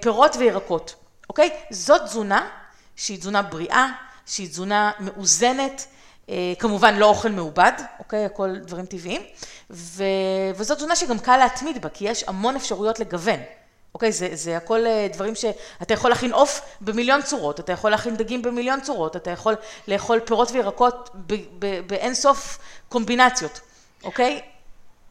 פירות 0.00 0.36
וירקות, 0.36 0.94
אוקיי? 1.28 1.50
זאת 1.70 2.02
תזונה 2.02 2.48
שהיא 2.96 3.18
תזונה 3.18 3.42
בריאה, 3.42 3.88
שהיא 4.26 4.48
תזונה 4.48 4.90
מאוזנת, 5.00 5.86
כמובן 6.58 6.94
לא 6.94 7.06
אוכל 7.06 7.28
מעובד, 7.28 7.72
אוקיי? 7.98 8.24
הכל 8.24 8.56
דברים 8.58 8.86
טבעיים, 8.86 9.22
ו... 9.70 10.04
וזאת 10.56 10.76
תזונה 10.76 10.96
שגם 10.96 11.18
קל 11.18 11.36
להתמיד 11.36 11.82
בה, 11.82 11.88
כי 11.88 12.08
יש 12.08 12.24
המון 12.28 12.56
אפשרויות 12.56 13.00
לגוון. 13.00 13.40
אוקיי, 13.94 14.12
זה, 14.12 14.28
זה 14.32 14.56
הכל 14.56 14.86
אה, 14.86 15.08
דברים 15.12 15.34
שאתה 15.34 15.94
יכול 15.94 16.10
להכין 16.10 16.32
עוף 16.32 16.60
במיליון 16.80 17.22
צורות, 17.22 17.60
אתה 17.60 17.72
יכול 17.72 17.90
להכין 17.90 18.16
דגים 18.16 18.42
במיליון 18.42 18.80
צורות, 18.80 19.16
אתה 19.16 19.30
יכול 19.30 19.54
לאכול 19.88 20.20
פירות 20.20 20.50
וירקות 20.50 21.10
ב- 21.14 21.34
ב- 21.58 21.80
באין 21.86 22.14
סוף 22.14 22.58
קומבינציות, 22.88 23.60
אוקיי? 24.04 24.40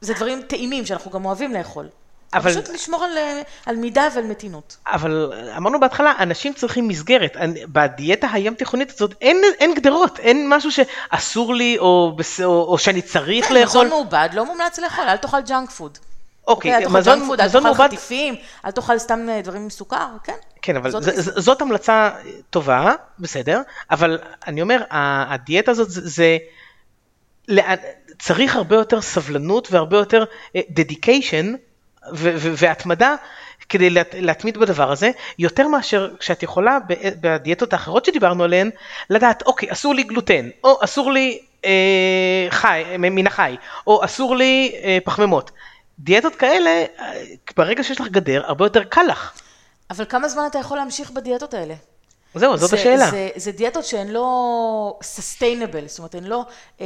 זה 0.01 0.13
דברים 0.13 0.41
טעימים 0.41 0.85
שאנחנו 0.85 1.11
גם 1.11 1.25
אוהבים 1.25 1.53
לאכול. 1.53 1.89
אבל... 2.35 2.51
פשוט 2.51 2.69
לשמור 2.69 3.03
על, 3.03 3.17
אה, 3.17 3.41
על 3.65 3.75
מידה 3.75 4.07
ועל 4.15 4.23
מתינות. 4.23 4.77
אבל 4.87 5.33
אמרנו 5.57 5.79
בהתחלה, 5.79 6.13
אנשים 6.19 6.53
צריכים 6.53 6.87
מסגרת. 6.87 7.37
בדיאטה 7.67 8.27
הים 8.33 8.55
תיכונית 8.55 8.91
הזאת 8.91 9.15
אין, 9.21 9.41
אין 9.59 9.75
גדרות, 9.75 10.19
אין 10.19 10.49
משהו 10.49 10.69
שאסור 10.71 11.55
לי 11.55 11.77
או, 11.79 12.17
או, 12.43 12.63
או 12.63 12.77
שאני 12.77 13.01
צריך 13.01 13.47
כן, 13.47 13.53
לאכול. 13.53 13.85
מזון 13.85 13.89
מעובד 13.89 14.29
לא 14.33 14.45
מומלץ 14.45 14.79
לאכול, 14.79 15.03
אל 15.03 15.17
תאכל 15.17 15.41
ג'אנק 15.41 15.69
פוד. 15.69 15.97
אוקיי, 16.47 16.75
אל 16.75 16.83
תאכל 16.83 16.97
מזון, 16.97 17.19
ג'אנק 17.19 17.27
פוד, 17.27 17.41
אל 17.41 17.49
תאכל 17.49 17.59
מעובד, 17.59 17.85
חטיפים, 17.85 18.35
אל 18.65 18.71
תאכל 18.71 18.97
סתם 18.97 19.29
אה, 19.29 19.41
דברים 19.41 19.61
עם 19.61 19.69
סוכר, 19.69 20.07
כן. 20.23 20.33
כן, 20.61 20.75
אבל 20.75 20.91
זאת 20.91 21.03
ז, 21.03 21.09
ז, 21.09 21.29
זאת 21.37 21.61
המלצה 21.61 22.09
טובה, 22.49 22.93
בסדר, 23.19 23.61
אבל 23.91 24.19
אני 24.47 24.61
אומר, 24.61 24.83
הדיאטה 24.89 25.71
הזאת 25.71 25.89
זה, 25.89 26.01
זה 26.03 26.37
צריך 28.19 28.55
הרבה 28.55 28.75
יותר 28.75 29.01
סבלנות 29.01 29.71
והרבה 29.71 29.97
יותר 29.97 30.23
דדיקיישן 30.69 31.53
והתמדה 32.57 33.15
כדי 33.69 33.89
להת, 33.89 34.15
להתמיד 34.19 34.57
בדבר 34.57 34.91
הזה, 34.91 35.11
יותר 35.39 35.67
מאשר 35.67 36.09
כשאת 36.19 36.43
יכולה 36.43 36.77
בדיאטות 37.21 37.73
האחרות 37.73 38.05
שדיברנו 38.05 38.43
עליהן, 38.43 38.69
לדעת, 39.09 39.43
אוקיי, 39.45 39.71
אסור 39.71 39.95
לי 39.95 40.03
גלוטן, 40.03 40.49
או 40.63 40.79
אסור 40.83 41.11
לי 41.11 41.39
אה, 41.65 42.47
חי, 42.49 42.83
מן 42.99 43.27
החי, 43.27 43.55
או 43.87 44.05
אסור 44.05 44.35
לי 44.35 44.75
אה, 44.83 44.97
פחמימות. 45.03 45.51
דיאטות 45.99 46.35
כאלה, 46.35 46.85
אה, 46.99 47.13
ברגע 47.57 47.83
שיש 47.83 48.01
לך 48.01 48.07
גדר, 48.07 48.45
הרבה 48.45 48.65
יותר 48.65 48.83
קל 48.83 49.03
לך. 49.03 49.31
אבל 49.89 50.05
כמה 50.05 50.27
זמן 50.27 50.43
אתה 50.49 50.59
יכול 50.59 50.77
להמשיך 50.77 51.11
בדיאטות 51.11 51.53
האלה? 51.53 51.73
זהו, 52.35 52.57
זאת 52.57 52.69
זה, 52.69 52.75
השאלה. 52.75 53.11
זה, 53.11 53.29
זה 53.35 53.51
דיאטות 53.51 53.85
שהן 53.85 54.07
לא 54.07 54.99
sustainable, 55.01 55.87
זאת 55.87 55.99
אומרת, 55.99 56.15
הן 56.15 56.23
לא, 56.23 56.45
אה, 56.81 56.85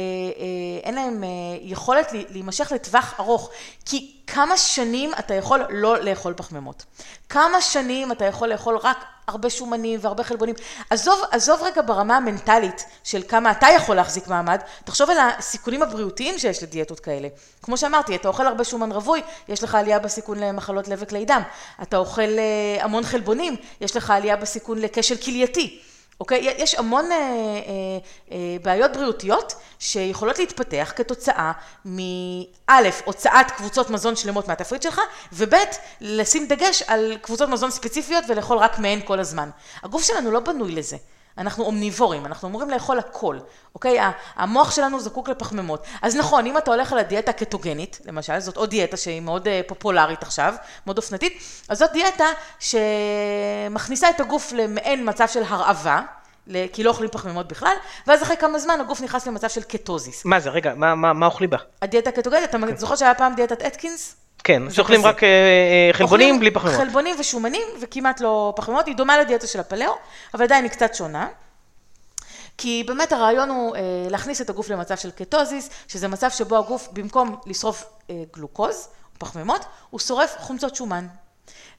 אין 0.82 0.94
להן 0.94 1.24
אה, 1.24 1.28
יכולת 1.62 2.12
להימשך 2.30 2.72
לטווח 2.74 3.14
ארוך. 3.20 3.50
כי 3.84 4.19
כמה 4.34 4.56
שנים 4.56 5.10
אתה 5.18 5.34
יכול 5.34 5.60
לא 5.70 5.98
לאכול 6.00 6.34
פחמימות? 6.36 6.84
כמה 7.28 7.60
שנים 7.60 8.12
אתה 8.12 8.24
יכול 8.24 8.48
לאכול 8.48 8.76
רק 8.76 9.04
הרבה 9.28 9.50
שומנים 9.50 10.00
והרבה 10.02 10.24
חלבונים? 10.24 10.54
עזוב, 10.90 11.22
עזוב 11.30 11.62
רגע 11.62 11.82
ברמה 11.86 12.16
המנטלית 12.16 12.84
של 13.04 13.22
כמה 13.28 13.50
אתה 13.50 13.66
יכול 13.76 13.96
להחזיק 13.96 14.28
מעמד, 14.28 14.60
תחשוב 14.84 15.10
על 15.10 15.16
הסיכונים 15.18 15.82
הבריאותיים 15.82 16.38
שיש 16.38 16.62
לדיאטות 16.62 17.00
כאלה. 17.00 17.28
כמו 17.62 17.76
שאמרתי, 17.76 18.14
אתה 18.14 18.28
אוכל 18.28 18.46
הרבה 18.46 18.64
שומן 18.64 18.92
רווי, 18.92 19.22
יש 19.48 19.62
לך 19.62 19.74
עלייה 19.74 19.98
בסיכון 19.98 20.38
למחלות 20.38 20.88
לב 20.88 20.98
וכלי 21.02 21.24
דם. 21.24 21.42
אתה 21.82 21.96
אוכל 21.96 22.22
אה, 22.22 22.84
המון 22.84 23.04
חלבונים, 23.04 23.56
יש 23.80 23.96
לך 23.96 24.10
עלייה 24.10 24.36
בסיכון 24.36 24.78
לכשל 24.78 25.16
כלייתי. 25.16 25.80
אוקיי? 26.20 26.54
יש 26.58 26.74
המון 26.74 27.12
אה, 27.12 27.16
אה, 27.16 27.22
אה, 28.32 28.56
בעיות 28.62 28.92
בריאותיות 28.92 29.54
שיכולות 29.78 30.38
להתפתח 30.38 30.92
כתוצאה 30.96 31.52
מא', 31.84 32.80
הוצאת 33.04 33.50
קבוצות 33.50 33.90
מזון 33.90 34.16
שלמות 34.16 34.48
מהתפריט 34.48 34.82
שלך, 34.82 35.00
וב', 35.32 35.54
לשים 36.00 36.46
דגש 36.46 36.82
על 36.86 37.16
קבוצות 37.22 37.48
מזון 37.48 37.70
ספציפיות 37.70 38.24
ולאכול 38.28 38.58
רק 38.58 38.78
מהן 38.78 39.00
כל 39.04 39.20
הזמן. 39.20 39.50
הגוף 39.82 40.04
שלנו 40.04 40.30
לא 40.30 40.40
בנוי 40.40 40.72
לזה. 40.72 40.96
אנחנו 41.40 41.64
אומניבורים, 41.64 42.26
אנחנו 42.26 42.48
אמורים 42.48 42.70
לאכול 42.70 42.98
הכל, 42.98 43.38
אוקיי? 43.74 43.98
המוח 44.36 44.70
שלנו 44.70 45.00
זקוק 45.00 45.28
לפחמימות. 45.28 45.84
אז 46.02 46.16
נכון, 46.16 46.46
אם 46.46 46.58
אתה 46.58 46.70
הולך 46.70 46.92
על 46.92 46.98
הדיאטה 46.98 47.30
הקטוגנית, 47.30 48.00
למשל, 48.04 48.40
זאת 48.40 48.56
עוד 48.56 48.70
דיאטה 48.70 48.96
שהיא 48.96 49.20
מאוד 49.20 49.48
אה, 49.48 49.60
פופולרית 49.66 50.22
עכשיו, 50.22 50.54
מאוד 50.86 50.98
אופנתית, 50.98 51.42
אז 51.68 51.78
זאת 51.78 51.92
דיאטה 51.92 52.26
שמכניסה 52.60 54.10
את 54.10 54.20
הגוף 54.20 54.52
למעין 54.52 55.08
מצב 55.08 55.28
של 55.28 55.42
הרעבה, 55.48 56.00
כי 56.72 56.82
לא 56.82 56.90
אוכלים 56.90 57.10
פחמימות 57.10 57.48
בכלל, 57.48 57.74
ואז 58.06 58.22
אחרי 58.22 58.36
כמה 58.36 58.58
זמן 58.58 58.80
הגוף 58.80 59.00
נכנס 59.00 59.26
למצב 59.26 59.48
של 59.48 59.62
קטוזיס. 59.62 60.24
מה 60.24 60.40
זה, 60.40 60.50
רגע, 60.50 60.74
מה, 60.74 60.94
מה, 60.94 61.12
מה 61.12 61.26
אוכלים 61.26 61.50
בה? 61.50 61.58
הדיאטה 61.82 62.10
הקטוגנית, 62.10 62.44
אתה 62.44 62.58
זוכר 62.76 62.96
שהיה 62.96 63.14
פעם 63.14 63.34
דיאטת 63.34 63.62
אטקינס? 63.62 64.19
כן, 64.44 64.70
שאוכלים. 64.70 65.06
רק 65.06 65.22
אה, 65.22 65.28
אה, 65.28 65.92
חלבונים 65.92 66.40
בלי 66.40 66.50
פחמימות. 66.50 66.80
חלבונים 66.80 67.16
ושומנים 67.20 67.68
וכמעט 67.80 68.20
לא 68.20 68.52
פחמימות, 68.56 68.86
היא 68.86 68.96
דומה 68.96 69.18
לדיאטה 69.18 69.46
של 69.46 69.60
הפלאו, 69.60 69.92
אבל 70.34 70.44
עדיין 70.44 70.64
היא 70.64 70.70
קצת 70.70 70.94
שונה. 70.94 71.28
כי 72.58 72.84
באמת 72.86 73.12
הרעיון 73.12 73.50
הוא 73.50 73.76
אה, 73.76 73.80
להכניס 74.10 74.40
את 74.40 74.50
הגוף 74.50 74.70
למצב 74.70 74.96
של 74.96 75.10
קטוזיס, 75.10 75.70
שזה 75.88 76.08
מצב 76.08 76.30
שבו 76.30 76.56
הגוף 76.56 76.88
במקום 76.92 77.36
לשרוף 77.46 77.84
גלוקוז 78.36 78.88
או 79.14 79.18
פחמימות, 79.18 79.64
הוא 79.90 80.00
שורף 80.00 80.34
חומצות 80.38 80.76
שומן. 80.76 81.06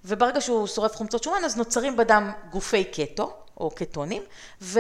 וברגע 0.05 0.41
שהוא 0.41 0.67
שורף 0.67 0.95
חומצות 0.95 1.23
שומן, 1.23 1.43
אז 1.45 1.57
נוצרים 1.57 1.97
בדם 1.97 2.31
גופי 2.51 2.83
קטו, 2.83 3.33
או 3.57 3.71
קטונים, 3.71 4.23
ו... 4.61 4.79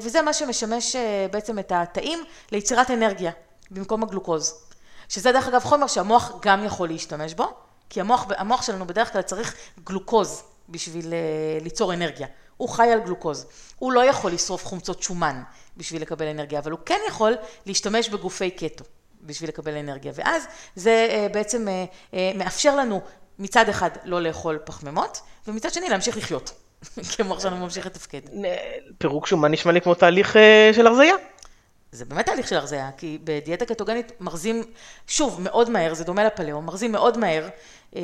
וזה 0.00 0.22
מה 0.22 0.32
שמשמש 0.32 0.96
בעצם 1.30 1.58
את 1.58 1.72
התאים 1.74 2.24
ליצירת 2.52 2.90
אנרגיה. 2.90 3.30
במקום 3.70 4.02
הגלוקוז. 4.02 4.64
שזה 5.08 5.32
דרך 5.32 5.48
אגב 5.48 5.64
חומר 5.64 5.86
שהמוח 5.86 6.32
גם 6.42 6.64
יכול 6.64 6.88
להשתמש 6.88 7.34
בו, 7.34 7.54
כי 7.90 8.00
המוח, 8.00 8.26
המוח 8.36 8.62
שלנו 8.62 8.86
בדרך 8.86 9.12
כלל 9.12 9.22
צריך 9.22 9.54
גלוקוז 9.84 10.42
בשביל 10.68 11.12
אה, 11.12 11.18
ליצור 11.62 11.94
אנרגיה. 11.94 12.26
הוא 12.56 12.68
חי 12.68 12.90
על 12.92 13.00
גלוקוז. 13.00 13.46
הוא 13.78 13.92
לא 13.92 14.04
יכול 14.04 14.32
לשרוף 14.32 14.66
חומצות 14.66 15.02
שומן 15.02 15.42
בשביל 15.76 16.02
לקבל 16.02 16.26
אנרגיה, 16.26 16.58
אבל 16.58 16.70
הוא 16.70 16.80
כן 16.86 16.98
יכול 17.08 17.36
להשתמש 17.66 18.08
בגופי 18.08 18.50
קטו 18.50 18.84
בשביל 19.22 19.48
לקבל 19.50 19.76
אנרגיה. 19.76 20.12
ואז 20.14 20.46
זה 20.76 21.06
אה, 21.10 21.26
בעצם 21.32 21.68
אה, 22.14 22.32
מאפשר 22.34 22.76
לנו 22.76 23.00
מצד 23.38 23.68
אחד 23.68 23.90
לא 24.04 24.22
לאכול 24.22 24.58
פחמימות, 24.64 25.20
ומצד 25.46 25.72
שני 25.72 25.88
להמשיך 25.88 26.16
לחיות. 26.16 26.52
כי 27.10 27.22
המוח 27.22 27.40
שלנו 27.40 27.56
ממשיך 27.56 27.86
לתפקד. 27.86 28.20
פירוק 28.98 29.26
שומן 29.26 29.52
נשמע 29.52 29.72
לי 29.72 29.80
כמו 29.80 29.94
תהליך 29.94 30.36
של 30.72 30.86
הרזייה. 30.86 31.14
זה 31.94 32.04
באמת 32.04 32.26
תהליך 32.26 32.48
של 32.48 32.56
הרזייה, 32.56 32.90
כי 32.96 33.18
בדיאטה 33.24 33.64
קטוגנית 33.64 34.12
מרזים, 34.20 34.62
שוב, 35.06 35.40
מאוד 35.40 35.70
מהר, 35.70 35.94
זה 35.94 36.04
דומה 36.04 36.24
לפלאו, 36.24 36.62
מרזים 36.62 36.92
מאוד 36.92 37.18
מהר. 37.18 37.48
אה, 37.96 38.02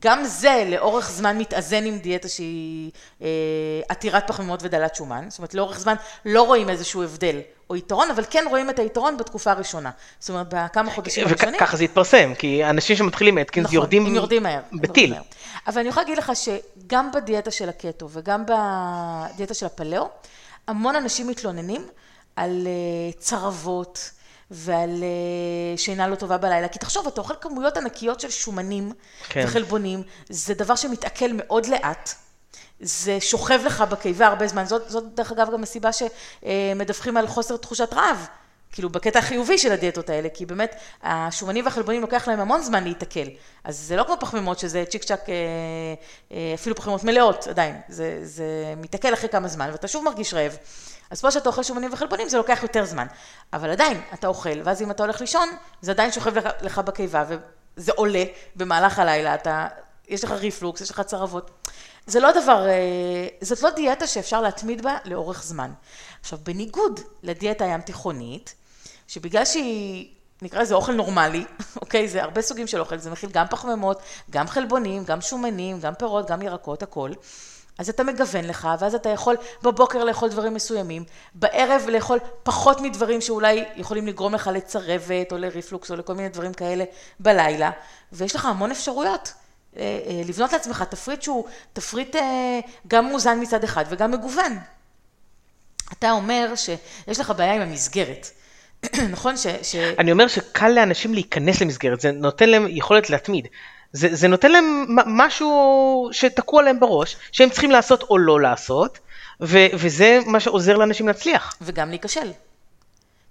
גם 0.00 0.24
זה 0.24 0.64
לאורך 0.68 1.10
זמן 1.10 1.38
מתאזן 1.38 1.84
עם 1.84 1.98
דיאטה 1.98 2.28
שהיא 2.28 2.90
אה, 3.22 3.28
עתירת 3.88 4.28
פחמימות 4.28 4.60
ודלת 4.62 4.94
שומן, 4.94 5.24
זאת 5.28 5.38
אומרת 5.38 5.54
לאורך 5.54 5.80
זמן 5.80 5.94
לא 6.24 6.42
רואים 6.42 6.70
איזשהו 6.70 7.02
הבדל 7.02 7.40
או 7.70 7.76
יתרון, 7.76 8.10
אבל 8.10 8.24
כן 8.30 8.44
רואים 8.50 8.70
את 8.70 8.78
היתרון 8.78 9.16
בתקופה 9.16 9.50
הראשונה. 9.50 9.90
זאת 10.20 10.30
אומרת, 10.30 10.46
בכמה 10.48 10.90
חודשים 10.90 11.26
הראשונים. 11.26 11.54
וככה 11.54 11.76
זה 11.76 11.84
התפרסם, 11.84 12.32
כי 12.38 12.64
אנשים 12.64 12.96
שמתחילים 12.96 13.38
אתקינס 13.38 13.64
נכון, 13.64 13.74
יורדים, 13.74 14.06
הם 14.06 14.14
יורדים 14.14 14.42
מהר. 14.42 14.60
בטיל. 14.72 15.10
מהר. 15.10 15.22
אבל 15.66 15.80
אני 15.80 15.88
יכולה 15.88 16.04
להגיד 16.04 16.18
לך 16.18 16.32
שגם 16.34 17.10
בדיאטה 17.12 17.50
של 17.50 17.68
הקטו 17.68 18.08
וגם 18.10 18.44
בדיאטה 18.46 19.54
של 19.54 19.66
הפלאו, 19.66 20.08
המון 20.68 20.96
אנשים 20.96 21.28
מתלוננים 21.28 21.86
על 22.36 22.66
אה, 22.66 23.12
צרבות 23.18 24.10
ועל 24.50 25.02
אה, 25.02 25.78
שינה 25.78 26.08
לא 26.08 26.14
טובה 26.14 26.38
בלילה. 26.38 26.68
כי 26.68 26.78
תחשוב, 26.78 27.06
אתה 27.06 27.20
אוכל 27.20 27.34
כמויות 27.40 27.76
ענקיות 27.76 28.20
של 28.20 28.30
שומנים 28.30 28.92
כן. 29.28 29.44
וחלבונים, 29.44 30.02
זה 30.28 30.54
דבר 30.54 30.76
שמתעכל 30.76 31.32
מאוד 31.32 31.66
לאט. 31.66 32.14
זה 32.80 33.20
שוכב 33.20 33.60
לך 33.64 33.80
בקיבה 33.80 34.26
הרבה 34.26 34.48
זמן. 34.48 34.64
זאת, 34.64 34.90
זאת 34.90 35.04
דרך 35.14 35.32
אגב 35.32 35.52
גם 35.52 35.62
הסיבה 35.62 35.90
שמדווחים 35.92 37.16
על 37.16 37.26
חוסר 37.26 37.56
תחושת 37.56 37.92
רעב. 37.92 38.26
כאילו 38.72 38.90
בקטע 38.90 39.18
החיובי 39.18 39.58
של 39.58 39.72
הדיאטות 39.72 40.10
האלה, 40.10 40.28
כי 40.28 40.46
באמת 40.46 40.74
השומנים 41.02 41.64
והחלבונים 41.64 42.00
לוקח 42.00 42.28
להם 42.28 42.40
המון 42.40 42.62
זמן 42.62 42.84
להיתקל. 42.84 43.28
אז 43.64 43.78
זה 43.78 43.96
לא 43.96 44.04
כמו 44.04 44.16
פחמימות 44.20 44.58
שזה 44.58 44.84
צ'יק 44.88 45.04
צ'אק, 45.04 45.20
אה, 45.28 46.36
אפילו 46.54 46.76
פחמימות 46.76 47.04
מלאות 47.04 47.46
עדיין, 47.46 47.80
זה, 47.88 48.18
זה 48.22 48.74
מתעכל 48.76 49.14
אחרי 49.14 49.28
כמה 49.28 49.48
זמן 49.48 49.68
ואתה 49.72 49.88
שוב 49.88 50.04
מרגיש 50.04 50.34
רעב. 50.34 50.56
אז 51.12 51.20
פה 51.20 51.30
שאתה 51.30 51.48
אוכל 51.48 51.62
שומנים 51.62 51.92
וחלבונים 51.92 52.28
זה 52.28 52.36
לוקח 52.36 52.58
יותר 52.62 52.84
זמן. 52.84 53.06
אבל 53.52 53.70
עדיין, 53.70 54.00
אתה 54.14 54.26
אוכל, 54.26 54.60
ואז 54.64 54.82
אם 54.82 54.90
אתה 54.90 55.02
הולך 55.02 55.20
לישון, 55.20 55.48
זה 55.80 55.90
עדיין 55.90 56.12
שוכב 56.12 56.38
לך, 56.38 56.48
לך 56.62 56.78
בקיבה, 56.78 57.24
וזה 57.28 57.92
עולה 57.96 58.24
במהלך 58.56 58.98
הלילה, 58.98 59.34
אתה, 59.34 59.68
יש 60.08 60.24
לך 60.24 60.30
ריפלוקס, 60.30 60.80
יש 60.80 60.90
לך 60.90 61.00
צרבות. 61.00 61.50
זה 62.06 62.20
לא 62.20 62.42
דבר, 62.42 62.66
אה, 62.68 63.28
זאת 63.40 63.62
לא 63.62 63.70
דיאטה 63.70 64.06
שאפשר 64.06 64.40
להתמיד 64.40 64.82
בה 64.82 64.96
לאורך 65.04 65.42
זמן. 65.42 65.70
עכשיו, 66.20 66.38
בניגוד 66.42 67.00
לדיאטה 67.22 67.64
הים 67.64 67.80
תיכונית, 67.80 68.54
שבגלל 69.08 69.44
שהיא, 69.44 70.08
נקרא 70.42 70.62
לזה 70.62 70.74
אוכל 70.74 70.92
נורמלי, 70.92 71.44
אוקיי? 71.82 72.08
זה 72.08 72.22
הרבה 72.22 72.42
סוגים 72.42 72.66
של 72.66 72.80
אוכל, 72.80 72.98
זה 72.98 73.10
מכיל 73.10 73.30
גם 73.32 73.46
פחמימות, 73.50 74.02
גם 74.30 74.48
חלבונים, 74.48 75.04
גם 75.04 75.20
שומנים, 75.20 75.80
גם 75.80 75.94
פירות, 75.94 76.30
גם 76.30 76.42
ירקות, 76.42 76.82
הכל. 76.82 77.10
אז 77.82 77.88
אתה 77.88 78.04
מגוון 78.04 78.44
לך, 78.44 78.68
ואז 78.78 78.94
אתה 78.94 79.08
יכול 79.08 79.36
בבוקר 79.62 80.04
לאכול 80.04 80.28
דברים 80.28 80.54
מסוימים, 80.54 81.04
בערב 81.34 81.82
לאכול 81.88 82.18
פחות 82.42 82.80
מדברים 82.80 83.20
שאולי 83.20 83.64
יכולים 83.76 84.06
לגרום 84.06 84.34
לך 84.34 84.50
לצרבת, 84.54 85.32
או 85.32 85.38
לריפלוקס, 85.38 85.90
או 85.90 85.96
לכל 85.96 86.14
מיני 86.14 86.28
דברים 86.28 86.52
כאלה 86.52 86.84
בלילה, 87.20 87.70
ויש 88.12 88.36
לך 88.36 88.46
המון 88.46 88.70
אפשרויות. 88.70 89.32
אה, 89.76 89.82
אה, 89.82 90.22
לבנות 90.28 90.52
לעצמך 90.52 90.84
תפריט 90.90 91.22
שהוא 91.22 91.44
תפריט 91.72 92.16
אה, 92.16 92.60
גם 92.88 93.08
מאוזן 93.08 93.38
מצד 93.42 93.64
אחד 93.64 93.84
וגם 93.88 94.10
מגוון. 94.10 94.58
אתה 95.92 96.10
אומר 96.10 96.52
שיש 96.56 97.20
לך 97.20 97.32
בעיה 97.36 97.54
עם 97.54 97.60
המסגרת. 97.60 98.30
נכון 99.14 99.36
ש, 99.36 99.46
ש... 99.62 99.76
אני 99.76 100.12
אומר 100.12 100.28
שקל 100.28 100.68
לאנשים 100.68 101.14
להיכנס 101.14 101.60
למסגרת, 101.60 102.00
זה 102.00 102.12
נותן 102.12 102.48
להם 102.48 102.66
יכולת 102.68 103.10
להתמיד. 103.10 103.48
זה, 103.92 104.08
זה 104.12 104.28
נותן 104.28 104.52
להם 104.52 104.86
משהו 105.06 106.08
שתקוע 106.12 106.62
להם 106.62 106.80
בראש, 106.80 107.16
שהם 107.32 107.50
צריכים 107.50 107.70
לעשות 107.70 108.02
או 108.02 108.18
לא 108.18 108.40
לעשות, 108.40 108.98
ו, 109.40 109.58
וזה 109.74 110.18
מה 110.26 110.40
שעוזר 110.40 110.76
לאנשים 110.76 111.08
להצליח. 111.08 111.56
וגם 111.60 111.90
להיכשל. 111.90 112.32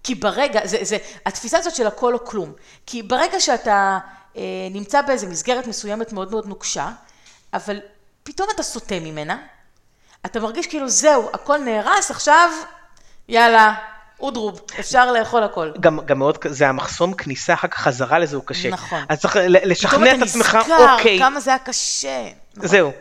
כי 0.04 0.16
ברגע, 0.16 0.60
זה, 0.64 0.78
זה, 0.82 0.98
התפיסה 1.26 1.58
הזאת 1.58 1.76
של 1.76 1.88
הכל 1.88 2.14
או 2.14 2.26
כלום, 2.26 2.54
כי 2.86 3.04
ברגע 3.04 3.40
שאתה 3.40 4.00
אה, 4.38 4.42
נמצא 4.72 5.02
באיזה 5.02 5.28
מסגרת 5.28 5.68
מסוימת 5.68 6.14
מאוד 6.14 6.32
מאוד 6.32 6.46
נוקשה, 6.46 6.90
אבל 7.54 7.80
פתאום 8.24 8.50
אתה 8.56 8.64
סוטה 8.64 9.00
ממנה, 9.00 9.38
אתה 10.26 10.40
מרגיש 10.40 10.68
כאילו 10.68 10.90
זהו, 10.90 11.30
הכל 11.34 11.58
נהרס, 11.58 12.12
עכשיו 12.12 12.52
יאללה, 13.28 13.74
אודרוב, 14.22 14.62
אפשר 14.80 15.12
לאכול 15.12 15.44
הכל. 15.44 15.72
גם, 15.80 16.00
גם 16.06 16.20
מאוד, 16.20 16.38
זה 16.48 16.70
המחסום 16.70 17.14
כניסה 17.14 17.54
אחר 17.54 17.68
כך 17.68 17.80
חזרה 17.80 18.20
לזה 18.20 18.36
הוא 18.36 18.44
קשה. 18.46 18.70
נכון. 18.70 19.04
אז 19.10 19.20
צריך 19.20 19.38
לשכנע 19.48 20.16
את 20.16 20.22
עצמך, 20.22 20.58
אוקיי. 20.62 20.70
פתאום 20.70 20.94
אתה 20.98 21.04
נזכר 21.04 21.20
כמה 21.20 21.40
זה 21.40 21.50
היה 21.50 21.60
קשה. 21.60 22.28
נכון. 22.56 22.68
זהו. 22.68 22.92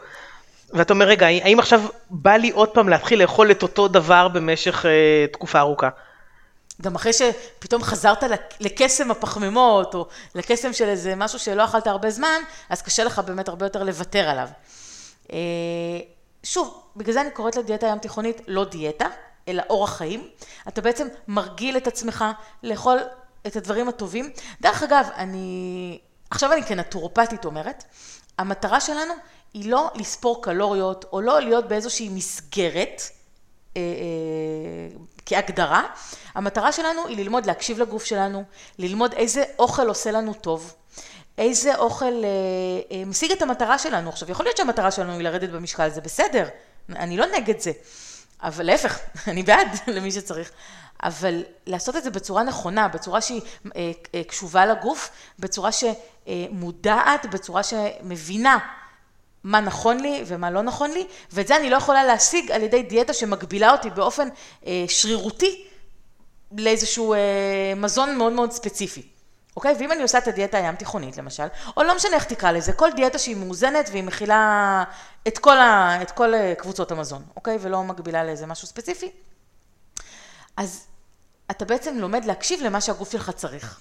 ואתה 0.72 0.92
אומר, 0.92 1.06
רגע, 1.06 1.26
האם 1.26 1.58
עכשיו 1.58 1.82
בא 2.10 2.32
לי 2.32 2.50
עוד 2.50 2.68
פעם 2.68 2.88
להתחיל 2.88 3.22
לאכול 3.22 3.50
את 3.50 3.62
אותו 3.62 3.88
דבר 3.88 4.28
במשך 4.28 4.86
אה, 4.86 5.26
תקופה 5.32 5.58
ארוכה? 5.58 5.88
גם 6.82 6.94
אחרי 6.94 7.12
שפתאום 7.12 7.82
חזרת 7.82 8.24
לקסם 8.60 9.10
הפחמימות, 9.10 9.94
או 9.94 10.06
לקסם 10.34 10.72
של 10.72 10.88
איזה 10.88 11.14
משהו 11.16 11.38
שלא 11.38 11.64
אכלת 11.64 11.86
הרבה 11.86 12.10
זמן, 12.10 12.40
אז 12.70 12.82
קשה 12.82 13.04
לך 13.04 13.18
באמת 13.18 13.48
הרבה 13.48 13.66
יותר 13.66 13.82
לוותר 13.82 14.28
עליו. 14.28 14.48
אה, 15.32 15.38
שוב, 16.42 16.82
בגלל 16.96 17.14
זה 17.14 17.20
אני 17.20 17.30
קוראת 17.30 17.56
לדיאטה 17.56 17.86
הים 17.86 17.98
תיכונית 17.98 18.40
לא 18.46 18.64
דיאטה, 18.64 19.06
אלא 19.48 19.62
אורח 19.70 19.96
חיים. 19.96 20.28
אתה 20.68 20.80
בעצם 20.80 21.08
מרגיל 21.28 21.76
את 21.76 21.86
עצמך 21.86 22.24
לאכול 22.62 22.98
את 23.46 23.56
הדברים 23.56 23.88
הטובים. 23.88 24.30
דרך 24.60 24.82
אגב, 24.82 25.08
אני, 25.16 25.98
עכשיו 26.30 26.52
אני 26.52 26.62
כנטורופטית 26.62 27.44
אומרת, 27.44 27.84
המטרה 28.38 28.80
שלנו 28.80 29.14
היא 29.54 29.70
לא 29.70 29.90
לספור 29.94 30.42
קלוריות, 30.42 31.04
או 31.12 31.20
לא 31.20 31.40
להיות 31.40 31.68
באיזושהי 31.68 32.08
מסגרת, 32.08 33.02
אה, 33.76 33.80
אה, 33.80 34.98
כהגדרה. 35.26 35.82
המטרה 36.34 36.72
שלנו 36.72 37.06
היא 37.06 37.16
ללמוד 37.16 37.46
להקשיב 37.46 37.78
לגוף 37.78 38.04
שלנו, 38.04 38.44
ללמוד 38.78 39.12
איזה 39.12 39.44
אוכל 39.58 39.88
עושה 39.88 40.10
לנו 40.10 40.34
טוב, 40.34 40.74
איזה 41.38 41.76
אוכל 41.76 42.04
אה, 42.24 42.28
אה, 42.92 43.04
משיג 43.04 43.32
את 43.32 43.42
המטרה 43.42 43.78
שלנו. 43.78 44.08
עכשיו, 44.08 44.30
יכול 44.30 44.46
להיות 44.46 44.56
שהמטרה 44.56 44.90
שלנו 44.90 45.12
היא 45.12 45.20
לרדת 45.20 45.50
במשקל, 45.50 45.90
זה 45.90 46.00
בסדר, 46.00 46.48
אני 46.88 47.16
לא 47.16 47.26
נגד 47.26 47.60
זה. 47.60 47.72
אבל 48.42 48.66
להפך, 48.66 48.98
אני 49.30 49.42
בעד 49.42 49.68
למי 49.96 50.12
שצריך. 50.12 50.50
אבל 51.02 51.42
לעשות 51.66 51.96
את 51.96 52.04
זה 52.04 52.10
בצורה 52.10 52.42
נכונה, 52.42 52.88
בצורה 52.88 53.20
שהיא 53.20 53.40
אה, 53.76 53.90
אה, 54.14 54.24
קשובה 54.24 54.66
לגוף, 54.66 55.10
בצורה 55.38 55.70
שמודעת, 55.72 57.26
בצורה 57.30 57.62
שמבינה 57.62 58.58
מה 59.44 59.60
נכון 59.60 60.00
לי 60.00 60.22
ומה 60.26 60.50
לא 60.50 60.62
נכון 60.62 60.90
לי, 60.90 61.06
ואת 61.32 61.46
זה 61.46 61.56
אני 61.56 61.70
לא 61.70 61.76
יכולה 61.76 62.04
להשיג 62.04 62.50
על 62.50 62.62
ידי 62.62 62.82
דיאטה 62.82 63.12
שמגבילה 63.12 63.72
אותי 63.72 63.90
באופן 63.90 64.28
אה, 64.66 64.84
שרירותי 64.88 65.64
לאיזשהו 66.58 67.14
מזון 67.76 68.16
מאוד 68.16 68.32
מאוד 68.32 68.52
ספציפי. 68.52 69.02
אוקיי? 69.60 69.74
ואם 69.78 69.92
אני 69.92 70.02
עושה 70.02 70.18
את 70.18 70.28
הדיאטה 70.28 70.58
הים 70.58 70.76
תיכונית 70.76 71.16
למשל, 71.16 71.46
או 71.76 71.82
לא 71.82 71.96
משנה 71.96 72.14
איך 72.14 72.24
תקרא 72.24 72.50
לזה, 72.50 72.72
כל 72.72 72.90
דיאטה 72.96 73.18
שהיא 73.18 73.36
מאוזנת 73.36 73.88
והיא 73.90 74.02
מכילה 74.02 74.84
את 75.28 75.38
כל, 75.38 75.58
ה, 75.58 75.98
את 76.02 76.10
כל 76.10 76.34
אה, 76.34 76.54
קבוצות 76.58 76.92
המזון, 76.92 77.22
אוקיי? 77.36 77.58
ולא 77.60 77.84
מגבילה 77.84 78.24
לאיזה 78.24 78.46
משהו 78.46 78.66
ספציפי, 78.66 79.10
אז 80.56 80.86
אתה 81.50 81.64
בעצם 81.64 81.98
לומד 81.98 82.24
להקשיב 82.24 82.62
למה 82.62 82.80
שהגוף 82.80 83.12
שלך 83.12 83.30
צריך. 83.30 83.80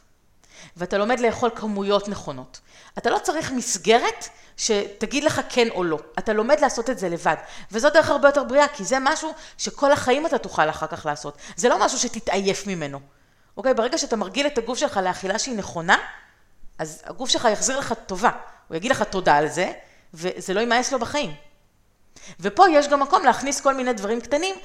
ואתה 0.77 0.97
לומד 0.97 1.19
לאכול 1.19 1.49
כמויות 1.55 2.07
נכונות. 2.07 2.59
אתה 2.97 3.09
לא 3.09 3.19
צריך 3.23 3.51
מסגרת 3.51 4.29
שתגיד 4.57 5.23
לך 5.23 5.41
כן 5.49 5.67
או 5.69 5.83
לא. 5.83 5.99
אתה 6.19 6.33
לומד 6.33 6.59
לעשות 6.59 6.89
את 6.89 6.99
זה 6.99 7.09
לבד. 7.09 7.35
וזו 7.71 7.89
דרך 7.89 8.09
הרבה 8.09 8.27
יותר 8.27 8.43
בריאה, 8.43 8.67
כי 8.67 8.83
זה 8.83 8.97
משהו 9.01 9.33
שכל 9.57 9.91
החיים 9.91 10.25
אתה 10.25 10.37
תוכל 10.37 10.69
אחר 10.69 10.87
כך 10.87 11.05
לעשות. 11.05 11.37
זה 11.55 11.69
לא 11.69 11.85
משהו 11.85 11.99
שתתעייף 11.99 12.67
ממנו. 12.67 12.99
אוקיי? 13.59 13.73
ברגע 13.73 13.97
שאתה 13.97 14.15
מרגיל 14.15 14.47
את 14.47 14.57
הגוף 14.57 14.77
שלך 14.77 14.97
לאכילה 14.97 15.39
שהיא 15.39 15.57
נכונה, 15.57 15.97
אז 16.77 17.03
הגוף 17.05 17.29
שלך 17.29 17.47
יחזיר 17.51 17.79
לך 17.79 17.93
טובה. 18.05 18.31
הוא 18.67 18.77
יגיד 18.77 18.91
לך 18.91 19.03
תודה 19.03 19.35
על 19.35 19.47
זה, 19.47 19.71
וזה 20.13 20.53
לא 20.53 20.59
יימאס 20.59 20.91
לו 20.91 20.99
בחיים. 20.99 21.33
ופה 22.39 22.65
יש 22.69 22.87
גם 22.87 22.99
מקום 22.99 23.23
להכניס 23.25 23.61
כל 23.61 23.73
מיני 23.73 23.93
דברים 23.93 24.21
קטנים, 24.21 24.55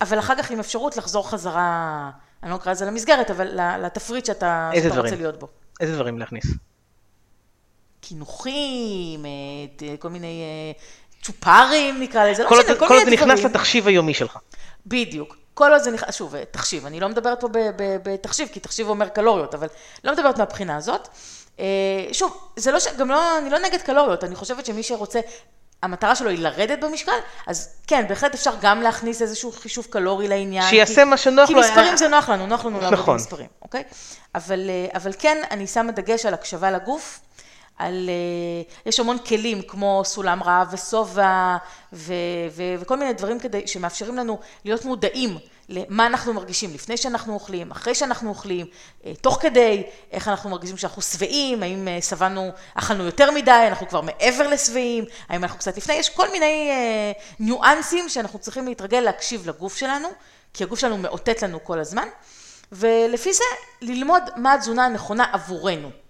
אבל 0.00 0.18
אחר 0.18 0.34
כך 0.38 0.50
עם 0.50 0.60
אפשרות 0.60 0.96
לחזור 0.96 1.30
חזרה, 1.30 2.10
אני 2.42 2.50
לא 2.50 2.56
אקרא 2.56 2.72
לזה 2.72 2.84
למסגרת, 2.84 3.30
אבל 3.30 3.60
לתפריט 3.86 4.24
שאתה, 4.24 4.70
שאתה 4.82 5.00
רוצה 5.00 5.16
להיות 5.16 5.38
בו. 5.38 5.48
איזה 5.80 5.94
דברים 5.94 6.18
להכניס? 6.18 6.44
קינוחים, 8.00 9.24
כל 9.98 10.08
מיני 10.08 10.42
אה, 10.42 10.82
צ'ופרים 11.22 12.00
נקרא 12.00 12.24
לזה, 12.24 12.42
לא 12.42 12.50
משנה, 12.50 12.62
כל, 12.62 12.74
כל 12.74 12.88
מיני 12.88 13.04
דברים. 13.04 13.18
כל 13.18 13.24
עוד 13.24 13.26
זה 13.26 13.32
נכנס 13.34 13.44
לתחשיב 13.44 13.86
היומי 13.86 14.14
שלך. 14.14 14.38
בדיוק. 14.86 15.43
כל 15.54 15.72
עוד 15.72 15.82
זה 15.82 15.90
נכנס, 15.90 16.14
שוב, 16.14 16.34
תחשיב, 16.50 16.86
אני 16.86 17.00
לא 17.00 17.08
מדברת 17.08 17.40
פה 17.40 17.48
בתחשיב, 17.76 18.48
כי 18.52 18.60
תחשיב 18.60 18.88
אומר 18.88 19.08
קלוריות, 19.08 19.54
אבל 19.54 19.68
לא 20.04 20.12
מדברת 20.12 20.38
מהבחינה 20.38 20.76
הזאת. 20.76 21.08
אה, 21.60 21.64
שוב, 22.12 22.38
זה 22.56 22.72
לא 22.72 22.80
ש... 22.80 22.86
גם 22.98 23.10
לא, 23.10 23.38
אני 23.38 23.50
לא 23.50 23.58
נגד 23.58 23.82
קלוריות, 23.82 24.24
אני 24.24 24.34
חושבת 24.34 24.66
שמי 24.66 24.82
שרוצה 24.82 25.20
המטרה 25.82 26.16
שלו 26.16 26.30
היא 26.30 26.38
לרדת 26.38 26.80
במשקל, 26.80 27.18
אז 27.46 27.68
כן, 27.86 28.04
בהחלט 28.08 28.34
אפשר 28.34 28.50
גם 28.60 28.82
להכניס 28.82 29.22
איזשהו 29.22 29.52
חישוב 29.52 29.86
קלורי 29.90 30.28
לעניין. 30.28 30.70
שיעשה 30.70 30.94
כי, 30.94 31.04
מה 31.04 31.16
שנוח 31.16 31.50
לו. 31.50 31.62
כי 31.62 31.68
מספרים 31.68 31.96
זה 31.96 32.08
נוח 32.08 32.28
לנו, 32.28 32.46
נוח 32.46 32.64
לנו 32.64 32.80
לעבוד 32.80 32.98
נכון. 32.98 33.16
במספרים, 33.16 33.48
אוקיי? 33.62 33.82
אבל, 34.34 34.70
אה, 34.70 34.86
אבל 34.94 35.12
כן, 35.18 35.42
אני 35.50 35.66
שמה 35.66 35.92
דגש 35.92 36.26
על 36.26 36.34
הקשבה 36.34 36.70
לגוף, 36.70 37.20
על, 37.78 38.08
אה, 38.08 38.72
יש 38.86 39.00
המון 39.00 39.18
כלים 39.18 39.62
כמו 39.62 40.02
סולם 40.04 40.42
רעב 40.42 40.68
ושובע 40.72 41.56
וכל 42.80 42.96
מיני 42.96 43.12
דברים 43.12 43.40
כדי, 43.40 43.66
שמאפשרים 43.66 44.16
לנו 44.16 44.38
להיות 44.64 44.84
מודעים 44.84 45.38
למה 45.68 46.06
אנחנו 46.06 46.32
מרגישים 46.32 46.74
לפני 46.74 46.96
שאנחנו 46.96 47.34
אוכלים, 47.34 47.70
אחרי 47.70 47.94
שאנחנו 47.94 48.28
אוכלים, 48.28 48.66
אה, 49.06 49.12
תוך 49.20 49.38
כדי, 49.40 49.82
איך 50.12 50.28
אנחנו 50.28 50.50
מרגישים 50.50 50.76
שאנחנו 50.76 51.02
שבעים, 51.02 51.62
האם 51.62 51.88
אה, 51.88 52.02
שבענו, 52.02 52.50
אכלנו 52.74 53.04
יותר 53.04 53.30
מדי, 53.30 53.64
אנחנו 53.68 53.88
כבר 53.88 54.00
מעבר 54.00 54.48
לשבעים, 54.48 55.04
האם 55.28 55.44
אנחנו 55.44 55.58
קצת 55.58 55.76
לפני, 55.76 55.94
יש 55.94 56.08
כל 56.08 56.30
מיני 56.30 56.70
ניואנסים 57.40 58.08
שאנחנו 58.08 58.38
צריכים 58.38 58.66
להתרגל 58.66 59.00
להקשיב 59.00 59.48
לגוף 59.48 59.76
שלנו, 59.76 60.08
כי 60.54 60.64
הגוף 60.64 60.78
שלנו 60.78 60.98
מאותת 60.98 61.42
לנו 61.42 61.64
כל 61.64 61.78
הזמן, 61.78 62.08
ולפי 62.72 63.32
זה 63.32 63.44
ללמוד 63.82 64.22
מה 64.36 64.54
התזונה 64.54 64.84
הנכונה 64.84 65.24
עבורנו. 65.32 66.03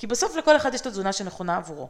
כי 0.00 0.06
בסוף 0.06 0.36
לכל 0.36 0.56
אחד 0.56 0.74
יש 0.74 0.80
את 0.80 0.86
התזונה 0.86 1.12
שנכונה 1.12 1.56
עבורו. 1.56 1.88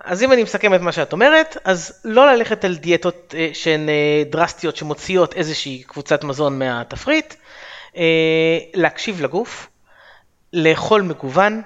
אז 0.00 0.22
אם 0.22 0.32
אני 0.32 0.42
מסכם 0.42 0.74
את 0.74 0.80
מה 0.80 0.92
שאת 0.92 1.12
אומרת, 1.12 1.56
אז 1.64 2.00
לא 2.04 2.32
ללכת 2.32 2.64
על 2.64 2.76
דיאטות 2.76 3.34
אה, 3.38 3.50
שהן 3.52 3.88
אה, 3.88 4.22
דרסטיות 4.30 4.76
שמוציאות 4.76 5.34
איזושהי 5.34 5.82
קבוצת 5.86 6.24
מזון 6.24 6.58
מהתפריט, 6.58 7.34
אה, 7.96 8.02
להקשיב 8.74 9.20
לגוף, 9.20 9.68
לאכול 10.52 11.02
מגוון. 11.02 11.62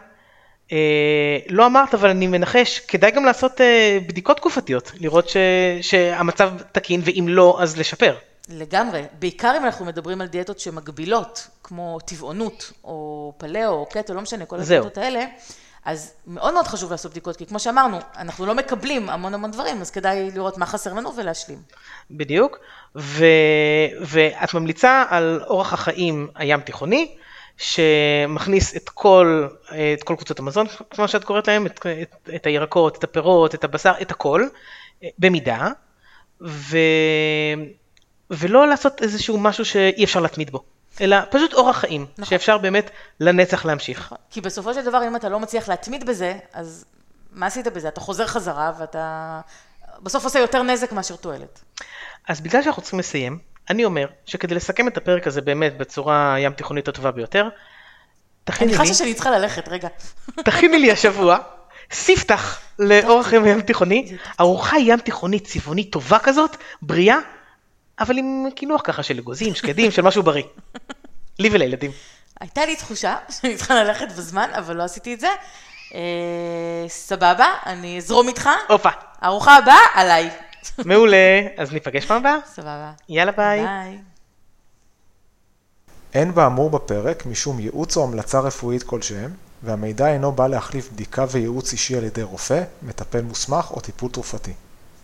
לא 1.49 1.67
אמרת, 1.67 1.95
אבל 1.95 2.11
אני 2.11 2.27
מנחש, 2.27 2.79
כדאי 2.79 3.11
גם 3.11 3.25
לעשות 3.25 3.61
בדיקות 4.09 4.37
תקופתיות, 4.37 4.93
לראות 5.01 5.29
ש, 5.29 5.37
שהמצב 5.83 6.53
תקין, 6.73 7.01
ואם 7.05 7.27
לא, 7.29 7.59
אז 7.61 7.79
לשפר. 7.79 8.15
לגמרי, 8.49 9.03
בעיקר 9.19 9.55
אם 9.57 9.65
אנחנו 9.65 9.85
מדברים 9.85 10.21
על 10.21 10.27
דיאטות 10.27 10.61
שמגבילות, 10.61 11.49
כמו 11.63 11.99
טבעונות, 12.01 12.73
או 12.85 13.33
פלאו, 13.39 13.69
או 13.69 13.87
קטו, 13.87 14.15
לא 14.15 14.21
משנה, 14.21 14.45
כל 14.45 14.61
הדיאטות 14.61 14.99
האלה. 14.99 15.25
אז 15.85 16.13
מאוד 16.27 16.55
מאוד 16.55 16.67
חשוב 16.67 16.91
לעשות 16.91 17.11
בדיקות, 17.11 17.37
כי 17.37 17.47
כמו 17.47 17.61
שאמרנו, 17.61 17.99
אנחנו 18.17 18.47
לא 18.47 18.55
מקבלים 18.55 19.11
המון 19.11 19.35
המון 19.35 19.51
דברים, 19.51 19.81
אז 19.81 19.91
כדאי 19.91 20.31
לראות 20.35 20.59
מה 20.59 20.67
חסר 20.67 20.95
לנו 20.95 21.17
ולהשלים. 21.17 21.59
בדיוק, 22.11 22.59
ו... 22.97 23.25
ואת 24.01 24.55
ממליצה 24.55 25.05
על 25.09 25.43
אורח 25.47 25.73
החיים 25.73 26.29
הים 26.35 26.61
תיכוני, 26.61 27.15
שמכניס 27.57 28.77
את 28.77 28.89
כל, 28.89 29.49
את 29.95 30.03
כל 30.03 30.15
קבוצות 30.17 30.39
המזון, 30.39 30.67
כמו 30.91 31.09
שאת 31.09 31.25
קוראת 31.25 31.49
להם, 31.49 31.67
את, 31.67 31.87
את, 32.03 32.31
את 32.35 32.47
הירקות, 32.47 32.99
את 32.99 33.05
הפירות, 33.05 33.55
את 33.55 33.65
הבשר, 33.65 33.93
את 34.03 34.11
הכל, 34.11 34.47
במידה, 35.19 35.69
ו... 36.43 36.77
ולא 38.31 38.69
לעשות 38.69 39.03
איזשהו 39.03 39.39
משהו 39.39 39.65
שאי 39.65 40.05
אפשר 40.05 40.21
להתמיד 40.21 40.51
בו. 40.51 40.63
אלא 41.01 41.17
פשוט 41.31 41.55
אורח 41.55 41.77
חיים, 41.79 42.07
נכון. 42.13 42.25
שאפשר 42.25 42.59
באמת 42.59 42.91
לנצח 43.21 43.65
להמשיך. 43.65 44.01
נכון. 44.01 44.19
כי 44.31 44.41
בסופו 44.41 44.75
של 44.75 44.85
דבר, 44.85 45.07
אם 45.09 45.17
אתה 45.17 45.29
לא 45.29 45.41
מצליח 45.41 45.69
להתמיד 45.69 46.07
בזה, 46.07 46.35
אז 46.53 46.85
מה 47.33 47.47
עשית 47.47 47.67
בזה? 47.67 47.89
אתה 47.89 48.01
חוזר 48.01 48.27
חזרה 48.27 48.73
ואתה 48.79 49.41
בסוף 50.03 50.25
עושה 50.25 50.39
יותר 50.39 50.63
נזק 50.63 50.93
מאשר 50.93 51.17
תועלת. 51.17 51.61
אז 52.29 52.41
בגלל 52.41 52.63
שאנחנו 52.63 52.83
צריכים 52.83 52.99
לסיים, 52.99 53.39
אני 53.71 53.85
אומר 53.85 54.07
שכדי 54.27 54.55
לסכם 54.55 54.89
את 54.89 54.97
הפרק 54.97 55.27
הזה 55.27 55.41
באמת 55.41 55.79
בצורה 55.79 56.35
ים 56.39 56.53
תיכונית 56.53 56.89
הטובה 56.89 57.11
ביותר, 57.11 57.49
תכיני 58.45 58.71
לי... 58.71 58.77
אני 58.77 58.83
חושבת 58.83 58.97
שאני 58.97 59.15
צריכה 59.15 59.31
ללכת, 59.31 59.69
רגע. 59.69 59.89
תכיני 60.45 60.79
לי 60.79 60.93
השבוע 60.93 61.39
ספתח 61.93 62.61
חיים 63.23 63.47
ים 63.47 63.61
תיכוני, 63.61 64.17
ארוחה 64.41 64.79
ים 64.79 64.99
תיכונית 64.99 65.47
צבעונית 65.47 65.93
טובה 65.93 66.19
כזאת, 66.19 66.57
בריאה, 66.83 67.19
אבל 68.01 68.19
עם 68.19 68.47
קינוח 68.55 68.81
ככה 68.85 69.03
של 69.03 69.19
אגוזים, 69.19 69.55
שקדים, 69.55 69.91
של 69.91 70.03
משהו 70.03 70.23
בריא. 70.23 70.45
לי 71.39 71.49
ולילדים. 71.53 71.91
הייתה 72.41 72.67
לי 72.67 72.77
תחושה 72.77 73.17
שאני 73.31 73.57
צריכה 73.57 73.75
ללכת 73.75 74.09
בזמן, 74.09 74.51
אבל 74.59 74.77
לא 74.77 74.83
עשיתי 74.83 75.15
את 75.15 75.21
זה. 75.21 75.29
אה, 75.95 76.89
סבבה, 76.89 77.47
אני 77.67 77.99
אזרום 77.99 78.29
איתך. 78.29 78.49
הופה. 78.69 78.89
ארוחה 79.25 79.57
הבאה, 79.57 79.79
עליי. 79.95 80.31
מעולה, 80.85 81.41
אז 81.57 81.73
ניפגש 81.73 82.07
פעם 82.07 82.17
הבאה. 82.17 82.37
סבבה. 82.47 82.93
יאללה 83.09 83.33
ביי. 83.33 83.61
ביי. 83.61 83.99
אין 86.15 86.35
באמור 86.35 86.71
בפרק 86.71 87.27
משום 87.27 87.61
ייעוץ 87.61 87.97
או 87.97 88.05
המלצה 88.05 88.41
רפואית 88.41 88.83
כלשהם, 88.83 89.31
והמידע 89.63 90.09
אינו 90.09 90.33
בא 90.33 90.47
להחליף 90.47 90.91
בדיקה 90.93 91.25
וייעוץ 91.31 91.73
אישי 91.73 91.97
על 91.97 92.05
ידי 92.05 92.23
רופא, 92.23 92.63
מטפל 92.83 93.21
מוסמך 93.21 93.71
או 93.71 93.81
טיפול 93.81 94.11
תרופתי. 94.11 94.53